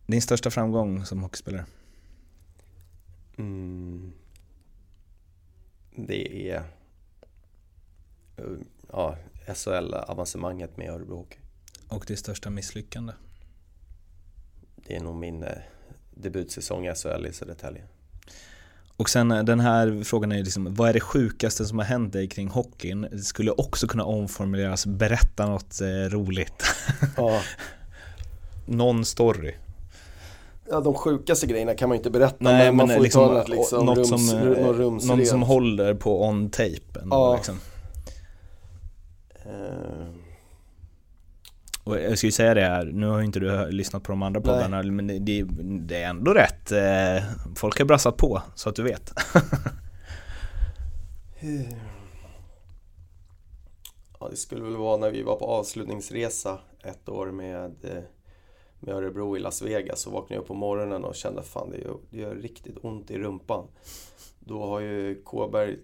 [0.06, 1.64] Din största framgång som hockeyspelare?
[3.36, 4.12] Mm.
[5.96, 6.62] Det är
[8.88, 9.16] ja,
[9.46, 11.38] SHL-avancemanget med Örebro Hockey.
[11.88, 13.12] Och ditt största misslyckande?
[14.76, 15.48] Det är nog min eh,
[16.14, 17.82] debutsäsong i SHL i Södertälje.
[18.96, 22.12] Och sen eh, den här frågan är liksom, vad är det sjukaste som har hänt
[22.12, 23.08] dig kring hockeyn?
[23.10, 26.64] Det skulle också kunna omformuleras, berätta något eh, roligt.
[27.16, 27.40] Ja.
[28.66, 29.54] Någon story.
[30.70, 33.44] Ja, de sjukaste grejerna kan man ju inte berätta, Nej, men man får liksom, ta
[33.46, 37.04] liksom något rums, som, rums, någon som håller på on tape.
[37.10, 37.34] Ja.
[37.36, 37.58] Liksom.
[39.52, 40.06] Uh.
[41.84, 44.22] Och jag ska ju säga det här, nu har ju inte du lyssnat på de
[44.22, 45.44] andra poddarna, men det,
[45.80, 46.72] det, är ändå rätt.
[46.72, 47.22] Eh,
[47.56, 49.12] folk har brassat på, så att du vet.
[54.20, 58.02] ja, det skulle väl vara när vi var på avslutningsresa ett år med, eh,
[58.80, 60.00] med Örebro i Las Vegas.
[60.00, 63.10] Så vaknade jag upp på morgonen och kände fan det gör, det gör riktigt ont
[63.10, 63.68] i rumpan.
[64.38, 65.76] Då har ju Kåberg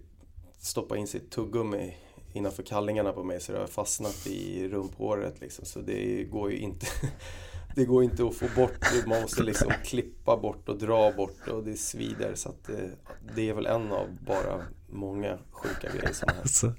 [0.59, 1.97] stoppat in sitt tuggummi
[2.33, 5.65] innanför kallingarna på mig så det har fastnat i rumphåret liksom.
[5.65, 6.87] Så det går ju inte
[7.75, 11.63] Det går inte att få bort, man måste liksom klippa bort och dra bort och
[11.63, 12.89] det svider så att det,
[13.35, 16.41] det är väl en av bara många sjuka grejer som händer.
[16.41, 16.73] Alltså,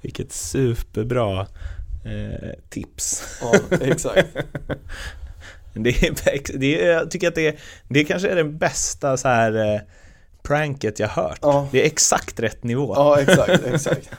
[0.00, 1.40] vilket superbra
[2.04, 3.24] eh, tips.
[3.40, 4.28] Ja, exakt.
[5.74, 7.58] det är, det är, jag tycker att det,
[7.88, 9.80] det kanske är den bästa så här eh,
[10.42, 11.38] pranket jag hört.
[11.42, 11.68] Ja.
[11.72, 12.92] Det är exakt rätt nivå.
[12.96, 14.10] Ja, exakt, exakt.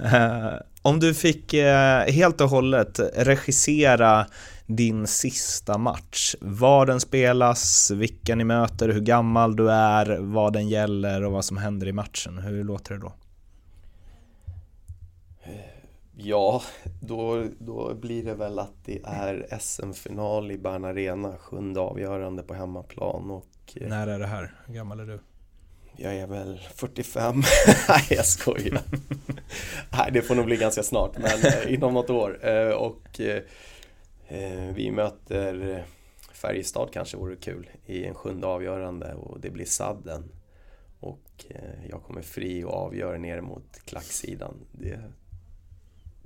[0.00, 4.26] Uh, om du fick uh, helt och hållet regissera
[4.66, 10.68] din sista match, var den spelas, vilka ni möter, hur gammal du är, vad den
[10.68, 12.38] gäller och vad som händer i matchen.
[12.38, 13.12] Hur låter det då?
[16.18, 16.62] Ja,
[17.00, 22.54] då, då blir det väl att det är SM-final i Bern Arena, sjunde avgörande på
[22.54, 23.46] hemmaplan och...
[23.74, 24.54] Eh, När är det här?
[24.66, 25.18] Hur gammal är du?
[25.98, 27.34] Jag är väl 45.
[27.88, 28.80] Nej, jag skojar.
[29.92, 32.46] Nej, det får nog bli ganska snart, men eh, inom något år.
[32.48, 35.84] Eh, och eh, vi möter
[36.32, 40.32] Färjestad kanske vore kul i en sjunde avgörande och det blir sadden.
[41.00, 41.44] Och
[41.88, 44.54] jag kommer fri och avgör ner mot klacksidan.
[44.72, 45.00] Det,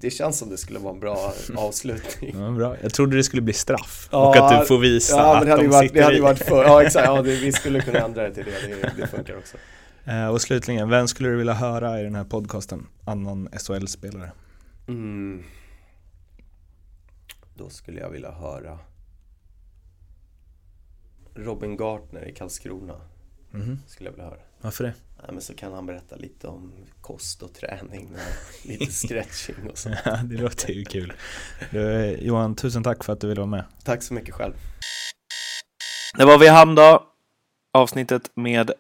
[0.01, 2.37] det känns som det skulle vara en bra avslutning.
[2.39, 2.77] Ja, bra.
[2.83, 5.69] Jag trodde det skulle bli straff ja, och att du får visa ja, att de
[5.69, 6.21] varit, sitter det hade i.
[6.21, 7.07] Varit för, ja, exakt.
[7.07, 8.77] Ja, det, vi skulle kunna ändra det till det.
[8.83, 9.57] Det, det funkar också.
[10.05, 12.87] Eh, och slutligen, vem skulle du vilja höra i den här podcasten?
[13.05, 14.33] Annan SHL-spelare?
[14.89, 15.43] Mm.
[17.55, 18.79] Då skulle jag vilja höra
[21.35, 22.95] Robin Gartner i Karlskrona.
[23.55, 23.79] Mm.
[23.87, 24.41] Skulle jag vilja höra.
[24.61, 24.95] Varför det?
[25.27, 29.79] Ja, men så kan han berätta lite om kost och träning och lite stretching och
[29.79, 29.91] så.
[30.05, 31.13] ja, det låter ju kul.
[31.71, 33.65] Du, Johan, tusen tack för att du ville vara med.
[33.85, 34.53] Tack så mycket själv.
[36.19, 37.03] Det var vi hann då.
[37.73, 38.71] Avsnittet med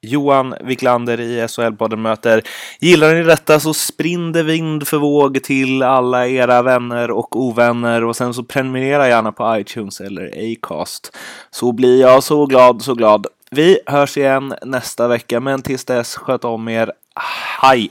[0.00, 2.42] Johan Wiklander i SHL-podden möter.
[2.80, 8.04] Gillar ni detta så sprinn det vind för våg till alla era vänner och ovänner
[8.04, 11.16] och sen så prenumerera gärna på iTunes eller Acast.
[11.50, 13.26] Så blir jag så glad, så glad.
[13.50, 16.92] Vi hörs igen nästa vecka, men tills dess sköt om er.
[17.62, 17.90] Hej!